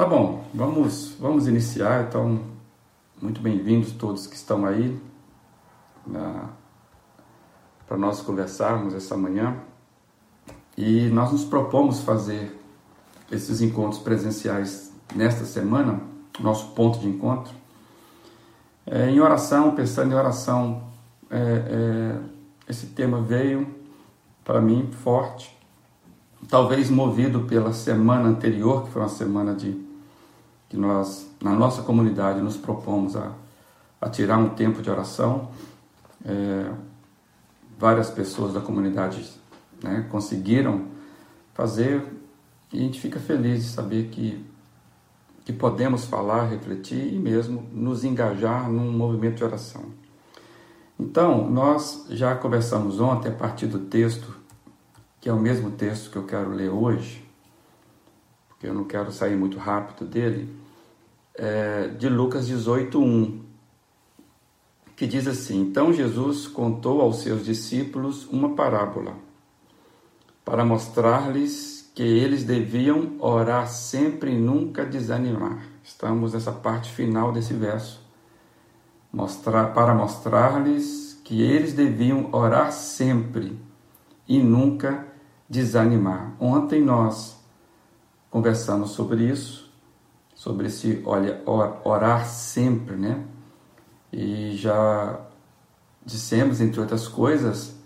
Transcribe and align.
Tá 0.00 0.06
bom, 0.06 0.42
vamos, 0.54 1.14
vamos 1.20 1.46
iniciar. 1.46 2.06
Então, 2.08 2.40
muito 3.20 3.38
bem-vindos 3.42 3.92
todos 3.92 4.26
que 4.26 4.34
estão 4.34 4.64
aí 4.64 4.98
para 7.86 7.98
nós 7.98 8.22
conversarmos 8.22 8.94
essa 8.94 9.14
manhã. 9.14 9.58
E 10.74 11.10
nós 11.10 11.32
nos 11.32 11.44
propomos 11.44 12.00
fazer 12.00 12.58
esses 13.30 13.60
encontros 13.60 14.00
presenciais 14.00 14.90
nesta 15.14 15.44
semana, 15.44 16.00
nosso 16.38 16.68
ponto 16.68 16.98
de 16.98 17.06
encontro, 17.06 17.52
é, 18.86 19.10
em 19.10 19.20
oração, 19.20 19.74
pensando 19.74 20.12
em 20.12 20.16
oração. 20.16 20.82
É, 21.28 21.36
é, 21.36 22.20
esse 22.70 22.86
tema 22.86 23.20
veio 23.20 23.68
para 24.44 24.62
mim 24.62 24.90
forte, 24.92 25.54
talvez 26.48 26.88
movido 26.88 27.40
pela 27.40 27.74
semana 27.74 28.30
anterior, 28.30 28.84
que 28.84 28.92
foi 28.92 29.02
uma 29.02 29.08
semana 29.10 29.54
de 29.54 29.89
que 30.70 30.76
nós, 30.76 31.28
na 31.42 31.52
nossa 31.52 31.82
comunidade, 31.82 32.40
nos 32.40 32.56
propomos 32.56 33.16
a, 33.16 33.32
a 34.00 34.08
tirar 34.08 34.38
um 34.38 34.50
tempo 34.50 34.80
de 34.80 34.88
oração. 34.88 35.50
É, 36.24 36.72
várias 37.76 38.08
pessoas 38.08 38.54
da 38.54 38.60
comunidade 38.60 39.28
né, 39.82 40.06
conseguiram 40.10 40.86
fazer 41.54 42.06
e 42.72 42.78
a 42.78 42.82
gente 42.82 43.00
fica 43.00 43.18
feliz 43.18 43.64
de 43.64 43.68
saber 43.70 44.10
que, 44.10 44.44
que 45.44 45.52
podemos 45.52 46.04
falar, 46.04 46.44
refletir 46.44 47.12
e 47.12 47.18
mesmo 47.18 47.66
nos 47.72 48.04
engajar 48.04 48.70
num 48.70 48.92
movimento 48.92 49.36
de 49.36 49.44
oração. 49.44 49.86
Então, 50.98 51.50
nós 51.50 52.06
já 52.10 52.36
conversamos 52.36 53.00
ontem 53.00 53.28
a 53.28 53.34
partir 53.34 53.66
do 53.66 53.80
texto, 53.80 54.36
que 55.20 55.28
é 55.28 55.32
o 55.32 55.40
mesmo 55.40 55.72
texto 55.72 56.10
que 56.10 56.16
eu 56.16 56.26
quero 56.26 56.50
ler 56.50 56.68
hoje, 56.68 57.24
porque 58.48 58.68
eu 58.68 58.74
não 58.74 58.84
quero 58.84 59.10
sair 59.10 59.34
muito 59.34 59.58
rápido 59.58 60.06
dele, 60.06 60.59
é, 61.34 61.88
de 61.88 62.08
Lucas 62.08 62.48
18:1, 62.48 63.40
que 64.96 65.06
diz 65.06 65.26
assim: 65.26 65.60
Então 65.60 65.92
Jesus 65.92 66.46
contou 66.46 67.00
aos 67.00 67.22
seus 67.22 67.44
discípulos 67.44 68.26
uma 68.26 68.54
parábola 68.54 69.14
para 70.44 70.64
mostrar-lhes 70.64 71.90
que 71.94 72.02
eles 72.02 72.44
deviam 72.44 73.16
orar 73.18 73.68
sempre 73.68 74.32
e 74.32 74.36
nunca 74.36 74.84
desanimar. 74.84 75.64
Estamos 75.82 76.34
nessa 76.34 76.52
parte 76.52 76.90
final 76.90 77.32
desse 77.32 77.54
verso. 77.54 78.00
Mostrar, 79.12 79.72
para 79.74 79.94
mostrar-lhes 79.94 81.20
que 81.24 81.42
eles 81.42 81.72
deviam 81.72 82.28
orar 82.32 82.72
sempre 82.72 83.58
e 84.28 84.38
nunca 84.38 85.06
desanimar. 85.48 86.32
Ontem 86.38 86.80
nós 86.82 87.38
conversamos 88.30 88.90
sobre 88.90 89.24
isso 89.24 89.69
sobre 90.40 90.68
esse 90.68 91.02
olha, 91.04 91.42
orar 91.84 92.24
sempre, 92.24 92.96
né? 92.96 93.24
E 94.10 94.56
já 94.56 95.20
dissemos, 96.02 96.62
entre 96.62 96.80
outras 96.80 97.06
coisas, 97.06 97.76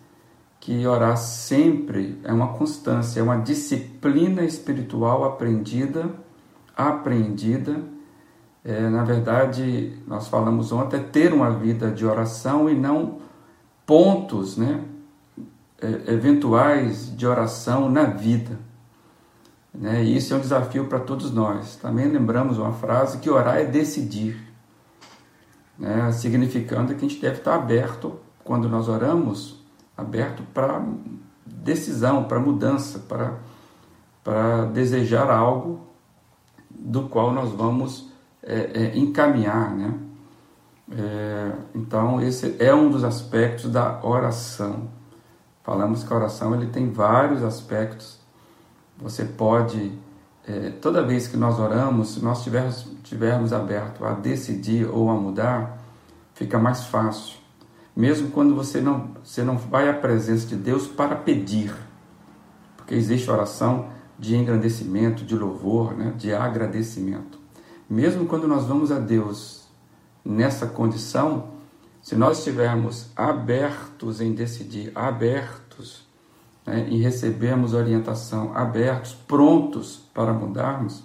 que 0.60 0.86
orar 0.86 1.16
sempre 1.16 2.20
é 2.22 2.32
uma 2.32 2.52
constância, 2.52 3.18
é 3.18 3.22
uma 3.24 3.38
disciplina 3.38 4.44
espiritual 4.44 5.24
aprendida, 5.24 6.08
aprendida. 6.76 7.82
É, 8.64 8.88
na 8.88 9.02
verdade, 9.02 9.98
nós 10.06 10.28
falamos 10.28 10.70
ontem, 10.70 11.00
é 11.00 11.02
ter 11.02 11.32
uma 11.32 11.50
vida 11.50 11.90
de 11.90 12.06
oração 12.06 12.70
e 12.70 12.74
não 12.76 13.18
pontos, 13.84 14.56
né? 14.56 14.84
É, 15.82 16.12
eventuais 16.12 17.14
de 17.16 17.26
oração 17.26 17.90
na 17.90 18.04
vida. 18.04 18.56
Né? 19.74 20.04
E 20.04 20.16
isso 20.16 20.32
é 20.32 20.36
um 20.36 20.40
desafio 20.40 20.86
para 20.86 21.00
todos 21.00 21.32
nós. 21.32 21.76
Também 21.76 22.06
lembramos 22.06 22.58
uma 22.58 22.72
frase 22.72 23.18
que 23.18 23.28
orar 23.28 23.56
é 23.56 23.64
decidir, 23.64 24.40
né? 25.76 26.12
significando 26.12 26.94
que 26.94 27.04
a 27.04 27.08
gente 27.08 27.20
deve 27.20 27.38
estar 27.38 27.56
aberto, 27.56 28.20
quando 28.44 28.68
nós 28.68 28.88
oramos, 28.88 29.60
aberto 29.96 30.42
para 30.54 30.84
decisão, 31.44 32.24
para 32.24 32.38
mudança, 32.38 33.00
para, 33.00 33.38
para 34.22 34.66
desejar 34.66 35.30
algo 35.30 35.80
do 36.70 37.08
qual 37.08 37.32
nós 37.32 37.50
vamos 37.50 38.12
é, 38.42 38.70
é, 38.74 38.98
encaminhar. 38.98 39.74
Né? 39.74 39.94
É, 40.92 41.52
então, 41.74 42.20
esse 42.20 42.54
é 42.58 42.72
um 42.74 42.90
dos 42.90 43.02
aspectos 43.02 43.70
da 43.70 44.04
oração. 44.04 44.88
Falamos 45.62 46.04
que 46.04 46.12
a 46.12 46.16
oração 46.16 46.54
ele 46.54 46.66
tem 46.66 46.92
vários 46.92 47.42
aspectos 47.42 48.23
você 48.98 49.24
pode, 49.24 49.92
é, 50.46 50.70
toda 50.70 51.02
vez 51.02 51.26
que 51.26 51.36
nós 51.36 51.58
oramos, 51.58 52.14
se 52.14 52.24
nós 52.24 52.42
tivermos, 52.42 52.86
tivermos 53.02 53.52
aberto 53.52 54.04
a 54.04 54.12
decidir 54.12 54.88
ou 54.88 55.10
a 55.10 55.14
mudar, 55.14 55.78
fica 56.34 56.58
mais 56.58 56.84
fácil. 56.84 57.38
Mesmo 57.96 58.30
quando 58.30 58.54
você 58.54 58.80
não, 58.80 59.10
você 59.22 59.42
não 59.42 59.56
vai 59.56 59.88
à 59.88 59.94
presença 59.94 60.46
de 60.46 60.56
Deus 60.56 60.86
para 60.86 61.14
pedir, 61.14 61.74
porque 62.76 62.94
existe 62.94 63.30
oração 63.30 63.88
de 64.18 64.36
engrandecimento, 64.36 65.24
de 65.24 65.34
louvor, 65.36 65.94
né, 65.96 66.12
de 66.16 66.32
agradecimento. 66.32 67.38
Mesmo 67.88 68.26
quando 68.26 68.48
nós 68.48 68.64
vamos 68.64 68.90
a 68.90 68.98
Deus 68.98 69.68
nessa 70.24 70.66
condição, 70.66 71.54
se 72.02 72.14
nós 72.16 72.38
estivermos 72.38 73.10
abertos 73.16 74.20
em 74.20 74.32
decidir, 74.32 74.92
abertos 74.94 76.03
né, 76.66 76.86
e 76.88 77.00
recebemos 77.00 77.74
orientação, 77.74 78.56
abertos, 78.56 79.12
prontos 79.12 80.02
para 80.14 80.32
mudarmos, 80.32 81.02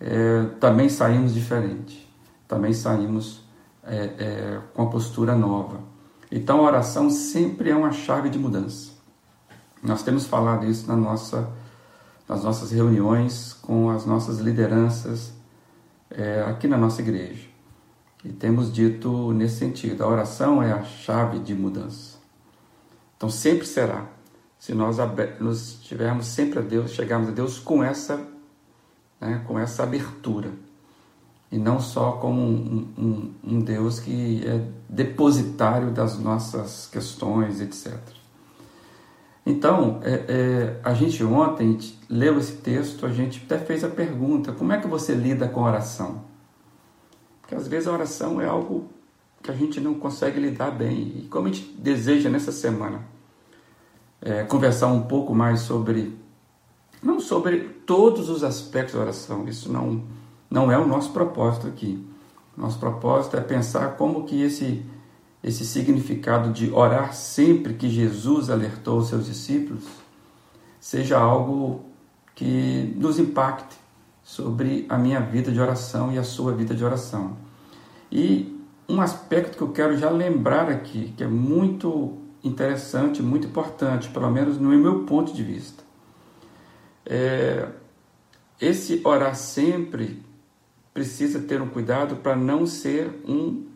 é, 0.00 0.44
também 0.60 0.88
saímos 0.88 1.34
diferente, 1.34 2.08
também 2.46 2.72
saímos 2.72 3.42
é, 3.82 3.96
é, 4.18 4.60
com 4.74 4.82
a 4.82 4.86
postura 4.86 5.34
nova. 5.34 5.80
Então 6.30 6.60
a 6.60 6.62
oração 6.62 7.10
sempre 7.10 7.70
é 7.70 7.76
uma 7.76 7.92
chave 7.92 8.28
de 8.28 8.38
mudança. 8.38 8.92
Nós 9.82 10.02
temos 10.02 10.26
falado 10.26 10.66
isso 10.66 10.86
na 10.86 10.96
nossa, 10.96 11.48
nas 12.28 12.44
nossas 12.44 12.70
reuniões 12.70 13.54
com 13.54 13.90
as 13.90 14.04
nossas 14.04 14.38
lideranças 14.38 15.32
é, 16.10 16.42
aqui 16.46 16.66
na 16.66 16.76
nossa 16.76 17.00
igreja. 17.00 17.46
E 18.24 18.30
temos 18.30 18.72
dito 18.72 19.32
nesse 19.32 19.56
sentido: 19.56 20.02
a 20.02 20.08
oração 20.08 20.62
é 20.62 20.72
a 20.72 20.82
chave 20.82 21.38
de 21.38 21.54
mudança. 21.54 22.18
Então 23.16 23.30
sempre 23.30 23.66
será 23.66 24.06
se 24.58 24.74
nós 24.74 24.96
nos 25.40 25.74
tivermos 25.82 26.26
sempre 26.26 26.58
a 26.58 26.62
Deus, 26.62 26.90
chegarmos 26.90 27.28
a 27.28 27.32
Deus 27.32 27.58
com 27.58 27.82
essa, 27.82 28.20
né, 29.20 29.42
com 29.46 29.58
essa 29.58 29.84
abertura. 29.84 30.50
E 31.50 31.56
não 31.56 31.80
só 31.80 32.12
como 32.12 32.42
um, 32.42 32.92
um, 32.98 33.34
um 33.44 33.60
Deus 33.60 34.00
que 34.00 34.46
é 34.46 34.68
depositário 34.88 35.90
das 35.90 36.18
nossas 36.18 36.86
questões, 36.86 37.60
etc. 37.60 37.96
Então, 39.46 40.00
é, 40.02 40.24
é, 40.28 40.80
a 40.84 40.92
gente 40.92 41.24
ontem 41.24 41.78
leu 42.10 42.38
esse 42.38 42.56
texto, 42.56 43.06
a 43.06 43.08
gente 43.10 43.42
até 43.46 43.58
fez 43.58 43.82
a 43.82 43.88
pergunta: 43.88 44.52
como 44.52 44.72
é 44.72 44.78
que 44.78 44.86
você 44.86 45.14
lida 45.14 45.48
com 45.48 45.62
oração? 45.62 46.24
Porque 47.40 47.54
às 47.54 47.66
vezes 47.66 47.88
a 47.88 47.92
oração 47.92 48.42
é 48.42 48.46
algo 48.46 48.90
que 49.42 49.50
a 49.50 49.54
gente 49.54 49.80
não 49.80 49.94
consegue 49.94 50.38
lidar 50.38 50.70
bem. 50.72 51.14
E 51.16 51.28
como 51.30 51.48
a 51.48 51.50
gente 51.50 51.72
deseja 51.78 52.28
nessa 52.28 52.52
semana 52.52 53.17
é, 54.20 54.42
conversar 54.44 54.88
um 54.88 55.02
pouco 55.02 55.34
mais 55.34 55.60
sobre, 55.60 56.16
não 57.02 57.20
sobre 57.20 57.58
todos 57.86 58.28
os 58.28 58.42
aspectos 58.42 58.94
da 58.94 59.00
oração, 59.00 59.48
isso 59.48 59.72
não, 59.72 60.02
não 60.50 60.70
é 60.70 60.78
o 60.78 60.86
nosso 60.86 61.10
propósito 61.12 61.66
aqui. 61.66 62.04
Nosso 62.56 62.78
propósito 62.78 63.36
é 63.36 63.40
pensar 63.40 63.96
como 63.96 64.24
que 64.24 64.42
esse, 64.42 64.84
esse 65.42 65.64
significado 65.64 66.52
de 66.52 66.72
orar 66.72 67.14
sempre 67.14 67.74
que 67.74 67.88
Jesus 67.88 68.50
alertou 68.50 68.98
os 68.98 69.08
seus 69.08 69.26
discípulos 69.26 69.84
seja 70.80 71.18
algo 71.18 71.84
que 72.34 72.94
nos 72.96 73.18
impacte 73.18 73.76
sobre 74.22 74.86
a 74.88 74.98
minha 74.98 75.20
vida 75.20 75.50
de 75.50 75.60
oração 75.60 76.12
e 76.12 76.18
a 76.18 76.24
sua 76.24 76.52
vida 76.52 76.74
de 76.74 76.84
oração. 76.84 77.36
E 78.10 78.58
um 78.88 79.00
aspecto 79.00 79.56
que 79.56 79.62
eu 79.62 79.72
quero 79.72 79.96
já 79.96 80.10
lembrar 80.10 80.68
aqui, 80.68 81.12
que 81.16 81.22
é 81.22 81.26
muito 81.26 82.18
interessante, 82.42 83.22
muito 83.22 83.46
importante, 83.46 84.08
pelo 84.08 84.30
menos 84.30 84.58
no 84.58 84.68
meu 84.70 85.04
ponto 85.04 85.32
de 85.32 85.42
vista. 85.42 85.82
É, 87.04 87.68
esse 88.60 89.00
orar 89.04 89.34
sempre 89.34 90.22
precisa 90.92 91.40
ter 91.40 91.62
um 91.62 91.68
cuidado 91.68 92.16
para 92.16 92.34
não 92.34 92.66
ser 92.66 93.08
um, 93.26 93.66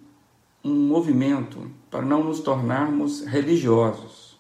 um 0.64 0.74
movimento, 0.74 1.70
para 1.90 2.02
não 2.02 2.24
nos 2.24 2.40
tornarmos 2.40 3.24
religiosos. 3.24 4.38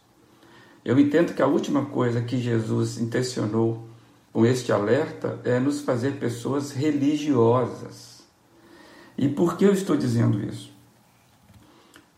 Eu 0.84 0.98
entendo 0.98 1.32
que 1.32 1.42
a 1.42 1.46
última 1.46 1.86
coisa 1.86 2.20
que 2.20 2.38
Jesus 2.38 2.98
intencionou 2.98 3.86
com 4.32 4.44
este 4.44 4.72
alerta 4.72 5.40
é 5.44 5.60
nos 5.60 5.80
fazer 5.80 6.18
pessoas 6.18 6.72
religiosas. 6.72 8.24
E 9.16 9.28
por 9.28 9.56
que 9.56 9.64
eu 9.64 9.72
estou 9.72 9.96
dizendo 9.96 10.42
isso? 10.42 10.72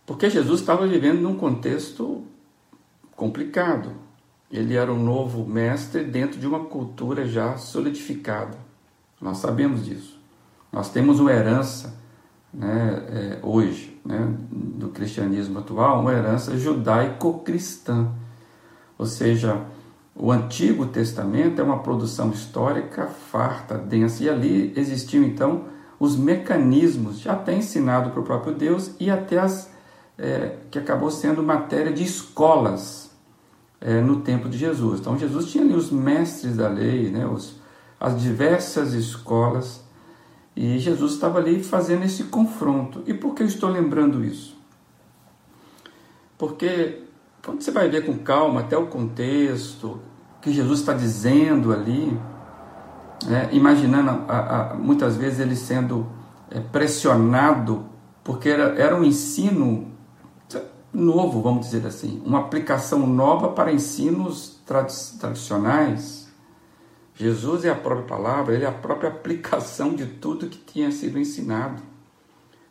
Porque 0.07 0.29
Jesus 0.29 0.61
estava 0.61 0.87
vivendo 0.87 1.21
num 1.21 1.37
contexto 1.37 2.23
complicado. 3.17 3.93
Ele 4.51 4.77
era 4.77 4.93
um 4.93 5.03
novo 5.03 5.47
mestre 5.47 6.05
dentro 6.05 6.39
de 6.39 6.47
uma 6.47 6.67
cultura 6.67 7.27
já 7.27 7.57
solidificada, 7.57 8.57
Nós 9.21 9.39
sabemos 9.39 9.85
disso. 9.85 10.21
Nós 10.71 10.91
temos 10.91 11.21
uma 11.21 11.33
herança 11.33 11.95
né, 12.53 13.03
é, 13.09 13.39
hoje 13.43 13.99
né, 14.05 14.33
do 14.51 14.89
cristianismo 14.89 15.59
atual, 15.59 16.01
uma 16.01 16.13
herança 16.13 16.57
judaico-cristã. 16.57 18.13
Ou 18.99 19.07
seja, 19.07 19.65
o 20.15 20.31
Antigo 20.31 20.87
Testamento 20.87 21.61
é 21.61 21.65
uma 21.65 21.81
produção 21.81 22.31
histórica 22.31 23.07
farta, 23.07 23.77
densa, 23.77 24.23
e 24.23 24.29
ali 24.29 24.73
existiam 24.77 25.25
então 25.25 25.65
os 25.99 26.17
mecanismos, 26.17 27.19
já 27.19 27.33
até 27.33 27.55
ensinado 27.55 28.11
para 28.11 28.21
o 28.21 28.25
próprio 28.25 28.55
Deus, 28.55 28.93
e 29.01 29.11
até 29.11 29.39
as 29.39 29.74
é, 30.19 30.57
que 30.71 30.79
acabou 30.79 31.11
sendo 31.11 31.43
matéria 31.43 31.93
de 31.93 32.03
escolas 32.03 33.11
é, 33.81 34.01
no 34.01 34.21
tempo 34.21 34.49
de 34.49 34.57
Jesus. 34.57 35.01
Então 35.01 35.19
Jesus 35.19 35.51
tinha 35.51 35.65
ali 35.65 35.75
os 35.75 35.91
mestres 35.91 36.57
da 36.57 36.69
lei, 36.69 37.11
né, 37.11 37.27
os, 37.27 37.61
as 38.01 38.21
diversas 38.21 38.93
escolas, 38.93 39.83
e 40.57 40.79
Jesus 40.79 41.13
estava 41.15 41.39
ali 41.39 41.63
fazendo 41.63 42.05
esse 42.05 42.25
confronto. 42.25 43.03
E 43.07 43.13
por 43.13 43.35
que 43.35 43.43
eu 43.43 43.47
estou 43.47 43.69
lembrando 43.69 44.25
isso? 44.25 44.57
Porque 46.39 47.03
quando 47.45 47.61
você 47.61 47.71
vai 47.71 47.89
ver 47.89 48.07
com 48.07 48.17
calma 48.19 48.61
até 48.61 48.77
o 48.77 48.87
contexto 48.87 50.01
que 50.41 50.53
Jesus 50.53 50.81
está 50.81 50.93
dizendo 50.93 51.73
ali, 51.73 52.19
é, 53.29 53.55
imaginando 53.55 54.11
a, 54.29 54.73
a, 54.73 54.75
muitas 54.75 55.17
vezes 55.17 55.41
ele 55.41 55.57
sendo 55.57 56.07
é, 56.51 56.61
pressionado, 56.61 57.87
porque 58.23 58.49
era, 58.49 58.79
era 58.79 58.97
um 58.97 59.03
ensino 59.03 59.94
novo, 60.95 61.43
vamos 61.43 61.67
dizer 61.67 61.87
assim, 61.87 62.23
uma 62.25 62.39
aplicação 62.39 63.07
nova 63.07 63.49
para 63.49 63.73
ensinos 63.73 64.61
tradicionais. 65.19 66.33
Jesus 67.15 67.65
é 67.65 67.71
a 67.71 67.75
própria 67.75 68.07
palavra, 68.07 68.55
ele 68.55 68.65
é 68.65 68.69
a 68.69 68.73
própria 68.73 69.11
aplicação 69.11 69.95
de 69.95 70.07
tudo 70.07 70.49
que 70.49 70.59
tinha 70.59 70.91
sido 70.91 71.19
ensinado. 71.19 71.83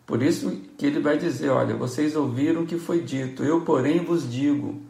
Por 0.05 0.21
isso 0.21 0.51
que 0.77 0.85
ele 0.85 0.99
vai 0.99 1.17
dizer: 1.17 1.49
Olha, 1.49 1.75
vocês 1.75 2.15
ouviram 2.15 2.63
o 2.63 2.65
que 2.65 2.77
foi 2.77 3.01
dito, 3.01 3.43
eu, 3.43 3.61
porém, 3.61 4.03
vos 4.03 4.29
digo. 4.29 4.81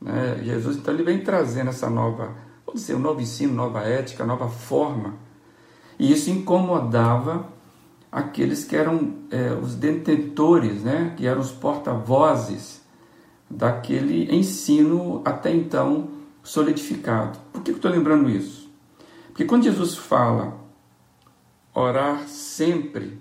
Né? 0.00 0.40
Jesus, 0.42 0.76
então, 0.76 0.92
ele 0.94 1.02
vem 1.02 1.22
trazendo 1.22 1.70
essa 1.70 1.88
nova, 1.88 2.36
vamos 2.66 2.82
dizer, 2.82 2.94
um 2.94 3.00
novo 3.00 3.20
ensino, 3.20 3.54
nova 3.54 3.80
ética, 3.80 4.24
nova 4.24 4.48
forma. 4.48 5.14
E 5.98 6.12
isso 6.12 6.30
incomodava 6.30 7.48
aqueles 8.14 8.62
que 8.62 8.76
eram 8.76 9.12
é, 9.28 9.52
os 9.52 9.74
detentores, 9.74 10.84
né? 10.84 11.14
que 11.16 11.26
eram 11.26 11.40
os 11.40 11.50
porta-vozes 11.50 12.80
daquele 13.50 14.32
ensino 14.32 15.20
até 15.24 15.52
então 15.52 16.10
solidificado. 16.40 17.36
Por 17.52 17.64
que 17.64 17.72
eu 17.72 17.76
estou 17.76 17.90
lembrando 17.90 18.30
isso? 18.30 18.70
Porque 19.26 19.44
quando 19.44 19.64
Jesus 19.64 19.96
fala 19.96 20.56
orar 21.74 22.28
sempre, 22.28 23.18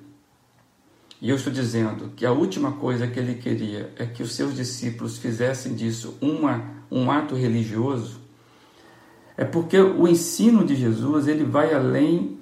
e 1.20 1.28
eu 1.28 1.38
estou 1.38 1.52
dizendo 1.52 2.12
que 2.16 2.24
a 2.24 2.32
última 2.32 2.74
coisa 2.74 3.08
que 3.08 3.20
ele 3.20 3.34
queria 3.34 3.92
é 3.98 4.06
que 4.06 4.22
os 4.22 4.36
seus 4.36 4.54
discípulos 4.56 5.18
fizessem 5.18 5.74
disso 5.74 6.16
uma, 6.22 6.84
um 6.92 7.10
ato 7.10 7.34
religioso, 7.34 8.20
é 9.36 9.44
porque 9.44 9.80
o 9.80 10.08
ensino 10.08 10.64
de 10.64 10.76
Jesus 10.76 11.28
ele 11.28 11.44
vai 11.44 11.74
além 11.74 12.38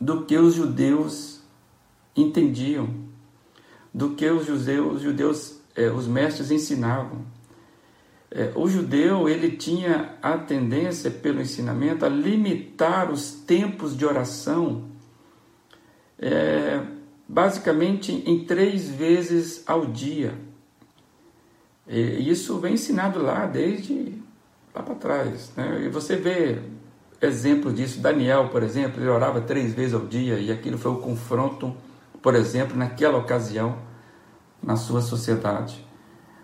do 0.00 0.24
que 0.24 0.36
os 0.38 0.54
judeus 0.54 1.37
entendiam, 2.22 2.88
do 3.92 4.10
que 4.10 4.28
os 4.28 4.46
judeus, 4.46 4.96
os, 4.96 5.02
judeus, 5.02 5.60
é, 5.74 5.90
os 5.90 6.06
mestres 6.06 6.50
ensinavam. 6.50 7.22
É, 8.30 8.52
o 8.54 8.68
judeu 8.68 9.28
ele 9.28 9.56
tinha 9.56 10.16
a 10.20 10.36
tendência 10.36 11.10
pelo 11.10 11.40
ensinamento 11.40 12.04
a 12.04 12.08
limitar 12.08 13.10
os 13.10 13.30
tempos 13.30 13.96
de 13.96 14.04
oração 14.04 14.84
é, 16.18 16.82
basicamente 17.26 18.12
em 18.26 18.44
três 18.44 18.88
vezes 18.88 19.62
ao 19.66 19.86
dia. 19.86 20.34
E 21.86 22.28
isso 22.28 22.58
vem 22.58 22.74
ensinado 22.74 23.22
lá 23.22 23.46
desde 23.46 24.14
lá 24.74 24.82
para 24.82 24.94
trás. 24.94 25.52
Né? 25.56 25.84
E 25.86 25.88
você 25.88 26.16
vê 26.16 26.58
exemplos 27.20 27.74
disso. 27.74 28.00
Daniel, 28.00 28.48
por 28.48 28.62
exemplo, 28.62 29.02
ele 29.02 29.08
orava 29.08 29.40
três 29.40 29.74
vezes 29.74 29.94
ao 29.94 30.06
dia 30.06 30.38
e 30.38 30.50
aquilo 30.50 30.78
foi 30.78 30.92
o 30.92 30.96
confronto, 30.96 31.74
por 32.28 32.34
exemplo, 32.34 32.76
naquela 32.76 33.16
ocasião 33.16 33.78
na 34.62 34.76
sua 34.76 35.00
sociedade. 35.00 35.82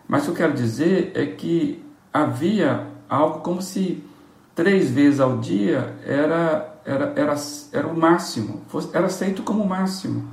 Mas 0.09 0.23
o 0.23 0.25
que 0.25 0.31
eu 0.31 0.37
quero 0.37 0.55
dizer 0.55 1.13
é 1.15 1.27
que 1.27 1.85
havia 2.11 2.87
algo 3.07 3.41
como 3.41 3.61
se 3.61 4.03
três 4.55 4.91
vezes 4.91 5.21
ao 5.21 5.41
dia 5.41 5.95
era, 6.07 6.81
era, 6.87 7.13
era, 7.15 7.35
era 7.71 7.87
o 7.87 7.95
máximo, 7.95 8.63
era 8.95 9.05
aceito 9.05 9.43
como 9.43 9.63
o 9.63 9.69
máximo. 9.69 10.27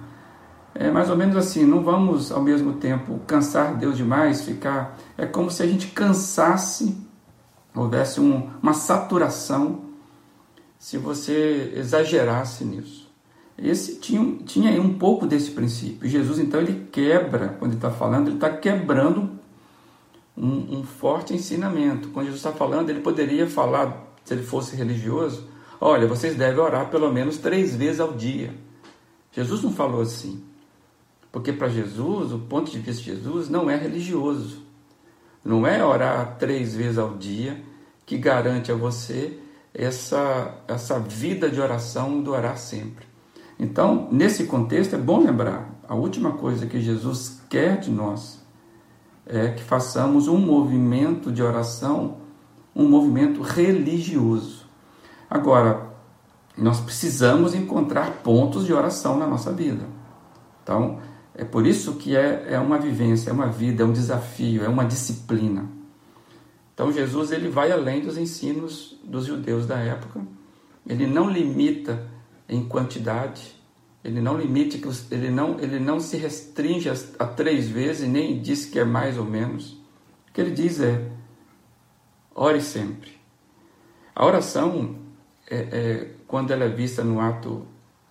É 0.74 0.90
mais 0.90 1.10
ou 1.10 1.18
menos 1.18 1.36
assim, 1.36 1.66
não 1.66 1.84
vamos 1.84 2.32
ao 2.32 2.42
mesmo 2.42 2.76
tempo 2.76 3.20
cansar 3.28 3.76
Deus 3.76 3.98
demais, 3.98 4.46
ficar. 4.46 4.98
É 5.18 5.26
como 5.26 5.52
se 5.52 5.62
a 5.62 5.68
gente 5.68 5.88
cansasse, 5.88 6.96
houvesse 7.76 8.22
um, 8.22 8.50
uma 8.64 8.74
saturação, 8.74 9.82
se 10.80 10.98
você 10.98 11.74
exagerasse 11.76 12.64
nisso. 12.64 13.01
Esse 13.58 14.00
tinha, 14.00 14.38
tinha 14.46 14.82
um 14.82 14.94
pouco 14.94 15.28
desse 15.28 15.52
princípio. 15.52 16.10
Jesus, 16.10 16.40
então, 16.40 16.60
ele 16.60 16.88
quebra, 16.92 17.50
quando 17.60 17.72
ele 17.72 17.78
está 17.78 17.92
falando, 17.92 18.28
ele 18.28 18.38
está 18.38 18.50
quebrando 18.50 19.30
um, 20.36 20.80
um, 20.80 20.84
forte 20.84 21.34
ensinamento. 21.34 22.10
Quando 22.10 22.26
Jesus 22.26 22.44
está 22.44 22.52
falando, 22.52 22.90
ele 22.90 23.02
poderia 23.02 23.48
falar, 23.48 24.16
se 24.24 24.34
ele 24.34 24.44
fosse 24.44 24.76
religioso, 24.76 25.48
olha, 25.80 26.08
vocês 26.08 26.36
devem 26.36 26.60
orar 26.60 26.90
pelo 26.90 27.12
menos 27.12 27.38
três 27.38 27.76
vezes 27.76 28.00
ao 28.00 28.14
dia. 28.14 28.54
Jesus 29.32 29.62
não 29.62 29.72
falou 29.72 30.02
assim. 30.02 30.44
Porque 31.32 31.54
para 31.54 31.70
Jesus, 31.70 32.34
o 32.34 32.40
ponto 32.40 32.70
de 32.70 32.80
vista 32.80 33.02
de 33.04 33.12
Jesus 33.16 33.48
não 33.48 33.70
é 33.70 33.76
religioso. 33.78 34.62
Não 35.44 35.66
é 35.66 35.84
orar 35.84 36.36
três 36.38 36.76
vezes 36.76 36.98
ao 36.98 37.18
dia 37.18 37.64
que 38.06 38.18
garante 38.18 38.72
a 38.72 38.76
você 38.76 39.40
essa, 39.74 40.56
essa 40.68 41.00
vida 41.00 41.50
de 41.50 41.62
oração 41.62 42.22
do 42.22 42.32
orar 42.32 42.58
sempre. 42.58 43.06
Então, 43.62 44.08
nesse 44.12 44.46
contexto, 44.46 44.96
é 44.96 44.98
bom 44.98 45.24
lembrar: 45.24 45.70
a 45.88 45.94
última 45.94 46.32
coisa 46.32 46.66
que 46.66 46.82
Jesus 46.82 47.44
quer 47.48 47.80
de 47.80 47.92
nós 47.92 48.44
é 49.24 49.50
que 49.50 49.62
façamos 49.62 50.28
um 50.28 50.40
movimento 50.40 51.32
de 51.32 51.44
oração, 51.44 52.18
um 52.76 52.90
movimento 52.90 53.44
religioso. 53.44 54.66
Agora, 55.30 55.92
nós 56.58 56.82
precisamos 56.82 57.54
encontrar 57.54 58.24
pontos 58.24 58.66
de 58.66 58.74
oração 58.74 59.16
na 59.16 59.28
nossa 59.28 59.54
vida. 59.54 59.86
Então, 60.64 60.98
é 61.36 61.46
por 61.46 61.68
isso 61.68 61.94
que 61.94 62.16
é, 62.18 62.48
é 62.50 62.60
uma 62.60 62.80
vivência, 62.80 63.30
é 63.30 63.34
uma 63.34 63.48
vida, 63.48 63.84
é 63.84 63.86
um 63.86 63.94
desafio, 63.94 64.66
é 64.66 64.68
uma 64.68 64.86
disciplina. 64.86 65.70
Então 66.74 66.92
Jesus 66.92 67.32
ele 67.32 67.48
vai 67.48 67.72
além 67.72 68.02
dos 68.02 68.18
ensinos 68.18 69.00
dos 69.04 69.28
judeus 69.28 69.68
da 69.68 69.78
época. 69.78 70.20
Ele 70.88 71.06
não 71.06 71.30
limita 71.30 72.11
em 72.52 72.66
quantidade, 72.66 73.56
ele 74.04 74.20
não 74.20 74.38
limita, 74.38 74.78
ele 75.10 75.32
não, 75.32 75.58
ele 75.60 75.80
não 75.80 76.00
se 76.00 76.18
restringe 76.18 76.90
a, 76.90 76.96
a 77.18 77.26
três 77.26 77.70
vezes, 77.70 78.08
nem 78.08 78.42
diz 78.42 78.66
que 78.66 78.78
é 78.78 78.84
mais 78.84 79.18
ou 79.18 79.24
menos. 79.24 79.72
O 80.28 80.34
que 80.34 80.42
ele 80.42 80.52
diz 80.52 80.82
é: 80.82 81.10
ore 82.36 82.62
sempre. 82.62 83.12
A 84.14 84.26
oração, 84.26 84.98
é, 85.50 85.56
é, 85.56 86.12
quando 86.28 86.52
ela 86.52 86.66
é 86.66 86.70
vista 86.70 87.04
no 87.04 87.22
ato 87.22 87.66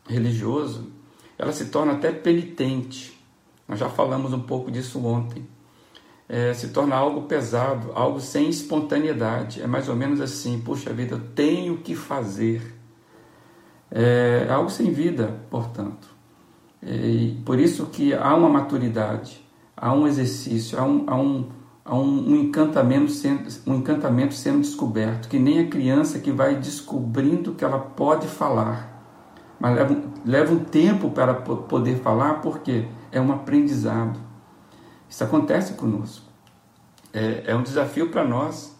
religioso, 0.09 0.91
ela 1.39 1.53
se 1.53 1.67
torna 1.67 1.93
até 1.93 2.11
penitente. 2.11 3.21
Nós 3.69 3.79
já 3.79 3.91
falamos 3.91 4.33
um 4.33 4.41
pouco 4.41 4.71
disso 4.71 5.05
ontem. 5.05 5.47
É, 6.29 6.55
se 6.55 6.69
torna 6.69 6.95
algo 6.95 7.23
pesado, 7.23 7.91
algo 7.95 8.21
sem 8.21 8.49
espontaneidade. 8.49 9.61
É 9.61 9.67
mais 9.67 9.89
ou 9.89 9.97
menos 9.97 10.21
assim: 10.21 10.61
puxa 10.61 10.93
vida, 10.95 11.17
eu 11.17 11.21
tenho 11.35 11.77
que 11.79 11.95
fazer. 11.95 12.80
É, 13.91 14.47
é 14.49 14.53
algo 14.53 14.71
sem 14.71 14.93
vida, 14.93 15.41
portanto. 15.51 16.09
É, 16.83 17.35
por 17.45 17.59
isso 17.59 17.87
que 17.87 18.15
há 18.15 18.35
uma 18.35 18.49
maturidade, 18.49 19.45
há 19.77 19.93
um 19.93 20.07
exercício, 20.07 20.79
há 20.79 20.85
um, 20.85 21.05
há 21.07 21.17
um, 21.17 21.49
há 21.85 21.95
um, 21.97 22.37
encantamento 22.37 23.11
sendo, 23.11 23.49
um 23.67 23.75
encantamento 23.75 24.35
sendo 24.35 24.61
descoberto, 24.61 25.29
que 25.29 25.39
nem 25.39 25.61
a 25.61 25.69
criança 25.69 26.19
que 26.19 26.31
vai 26.31 26.57
descobrindo 26.57 27.53
que 27.53 27.65
ela 27.65 27.79
pode 27.79 28.27
falar 28.27 28.91
mas 29.61 29.77
leva, 29.77 30.03
leva 30.25 30.55
um 30.55 30.65
tempo 30.65 31.11
para 31.11 31.35
poder 31.35 31.99
falar, 31.99 32.41
porque 32.41 32.89
é 33.13 33.21
um 33.21 33.31
aprendizado. 33.31 34.19
Isso 35.07 35.23
acontece 35.23 35.75
conosco. 35.75 36.25
É, 37.13 37.45
é 37.49 37.55
um 37.55 37.63
desafio 37.63 38.09
para 38.09 38.25
nós, 38.25 38.75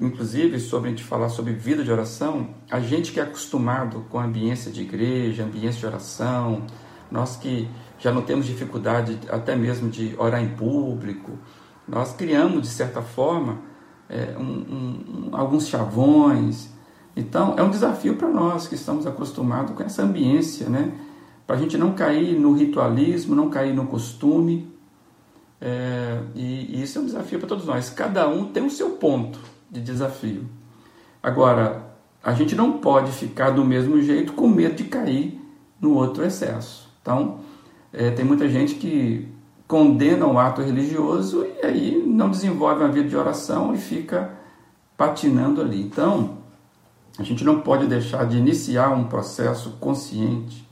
inclusive 0.00 0.58
sobre 0.60 0.88
a 0.88 0.90
gente 0.90 1.04
falar 1.04 1.28
sobre 1.28 1.52
vida 1.52 1.82
de 1.82 1.90
oração, 1.90 2.50
a 2.70 2.80
gente 2.80 3.12
que 3.12 3.20
é 3.20 3.22
acostumado 3.22 4.04
com 4.08 4.18
a 4.18 4.24
ambiência 4.24 4.70
de 4.70 4.82
igreja, 4.82 5.44
ambiência 5.44 5.80
de 5.80 5.86
oração, 5.86 6.62
nós 7.10 7.36
que 7.36 7.68
já 7.98 8.12
não 8.12 8.22
temos 8.22 8.46
dificuldade 8.46 9.18
até 9.28 9.54
mesmo 9.54 9.88
de 9.88 10.14
orar 10.18 10.42
em 10.42 10.48
público, 10.48 11.38
nós 11.86 12.12
criamos 12.12 12.62
de 12.62 12.68
certa 12.68 13.02
forma 13.02 13.60
é, 14.08 14.36
um, 14.38 14.42
um, 14.42 15.28
alguns 15.32 15.68
chavões, 15.68 16.70
Então, 17.14 17.54
é 17.58 17.62
um 17.62 17.70
desafio 17.70 18.16
para 18.16 18.28
nós 18.28 18.66
que 18.66 18.74
estamos 18.74 19.06
acostumados 19.06 19.74
com 19.74 19.82
essa 19.82 20.02
ambiência, 20.02 20.68
né? 20.68 20.92
Para 21.46 21.56
a 21.56 21.58
gente 21.58 21.76
não 21.76 21.92
cair 21.92 22.38
no 22.38 22.54
ritualismo, 22.54 23.34
não 23.34 23.50
cair 23.50 23.74
no 23.74 23.86
costume. 23.86 24.72
É, 25.60 26.20
e, 26.34 26.76
e 26.76 26.82
isso 26.82 26.98
é 26.98 27.02
um 27.02 27.04
desafio 27.04 27.38
para 27.38 27.48
todos 27.48 27.66
nós. 27.66 27.90
Cada 27.90 28.26
um 28.28 28.46
tem 28.46 28.64
o 28.64 28.70
seu 28.70 28.90
ponto 28.92 29.38
de 29.72 29.80
desafio. 29.80 30.44
Agora, 31.22 31.94
a 32.22 32.34
gente 32.34 32.54
não 32.54 32.78
pode 32.78 33.10
ficar 33.10 33.50
do 33.50 33.64
mesmo 33.64 34.00
jeito 34.02 34.34
com 34.34 34.46
medo 34.46 34.74
de 34.74 34.84
cair 34.84 35.40
no 35.80 35.94
outro 35.94 36.22
excesso. 36.24 36.88
Então, 37.00 37.40
é, 37.92 38.10
tem 38.10 38.24
muita 38.24 38.48
gente 38.48 38.74
que 38.74 39.28
condena 39.66 40.26
o 40.26 40.38
ato 40.38 40.60
religioso 40.60 41.44
e 41.44 41.66
aí 41.66 42.04
não 42.06 42.30
desenvolve 42.30 42.82
uma 42.82 42.92
vida 42.92 43.08
de 43.08 43.16
oração 43.16 43.74
e 43.74 43.78
fica 43.78 44.30
patinando 44.96 45.62
ali. 45.62 45.82
Então, 45.82 46.38
a 47.18 47.22
gente 47.22 47.42
não 47.42 47.60
pode 47.60 47.86
deixar 47.86 48.26
de 48.26 48.36
iniciar 48.36 48.90
um 48.90 49.04
processo 49.04 49.70
consciente, 49.80 50.68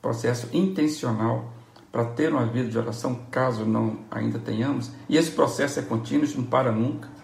processo 0.00 0.48
intencional 0.52 1.52
para 1.92 2.04
ter 2.04 2.32
uma 2.32 2.46
vida 2.46 2.68
de 2.68 2.78
oração, 2.78 3.20
caso 3.30 3.64
não 3.64 3.98
ainda 4.10 4.38
tenhamos. 4.38 4.90
E 5.08 5.16
esse 5.16 5.30
processo 5.30 5.78
é 5.78 5.82
contínuo, 5.82 6.24
isso 6.24 6.38
não 6.38 6.46
para 6.46 6.72
nunca. 6.72 7.17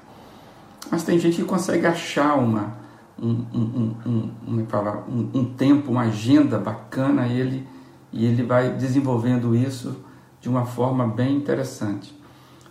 Mas 0.90 1.02
tem 1.02 1.18
gente 1.18 1.36
que 1.36 1.44
consegue 1.44 1.86
achar 1.86 2.34
uma, 2.36 2.76
um, 3.20 3.44
um, 3.54 4.30
um, 4.46 4.66
falar, 4.66 5.04
um, 5.08 5.30
um 5.34 5.44
tempo, 5.44 5.90
uma 5.90 6.02
agenda 6.02 6.58
bacana, 6.58 7.26
e 7.26 7.40
ele, 7.40 7.68
e 8.12 8.24
ele 8.26 8.42
vai 8.42 8.70
desenvolvendo 8.70 9.54
isso 9.54 10.04
de 10.40 10.48
uma 10.48 10.66
forma 10.66 11.06
bem 11.06 11.36
interessante. 11.36 12.14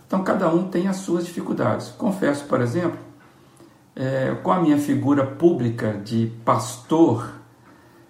Então, 0.06 0.22
cada 0.22 0.48
um 0.48 0.68
tem 0.68 0.86
as 0.86 0.96
suas 0.96 1.24
dificuldades. 1.24 1.88
Confesso, 1.88 2.44
por 2.44 2.60
exemplo, 2.60 2.98
é, 3.96 4.36
com 4.42 4.52
a 4.52 4.60
minha 4.60 4.78
figura 4.78 5.26
pública 5.26 5.92
de 5.92 6.30
pastor, 6.44 7.32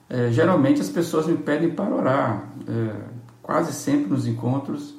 é, 0.09 0.31
geralmente 0.31 0.81
as 0.81 0.89
pessoas 0.89 1.27
me 1.27 1.37
pedem 1.37 1.71
para 1.71 1.95
orar. 1.95 2.49
É, 2.69 3.15
quase 3.43 3.73
sempre 3.73 4.11
nos 4.11 4.27
encontros, 4.27 4.95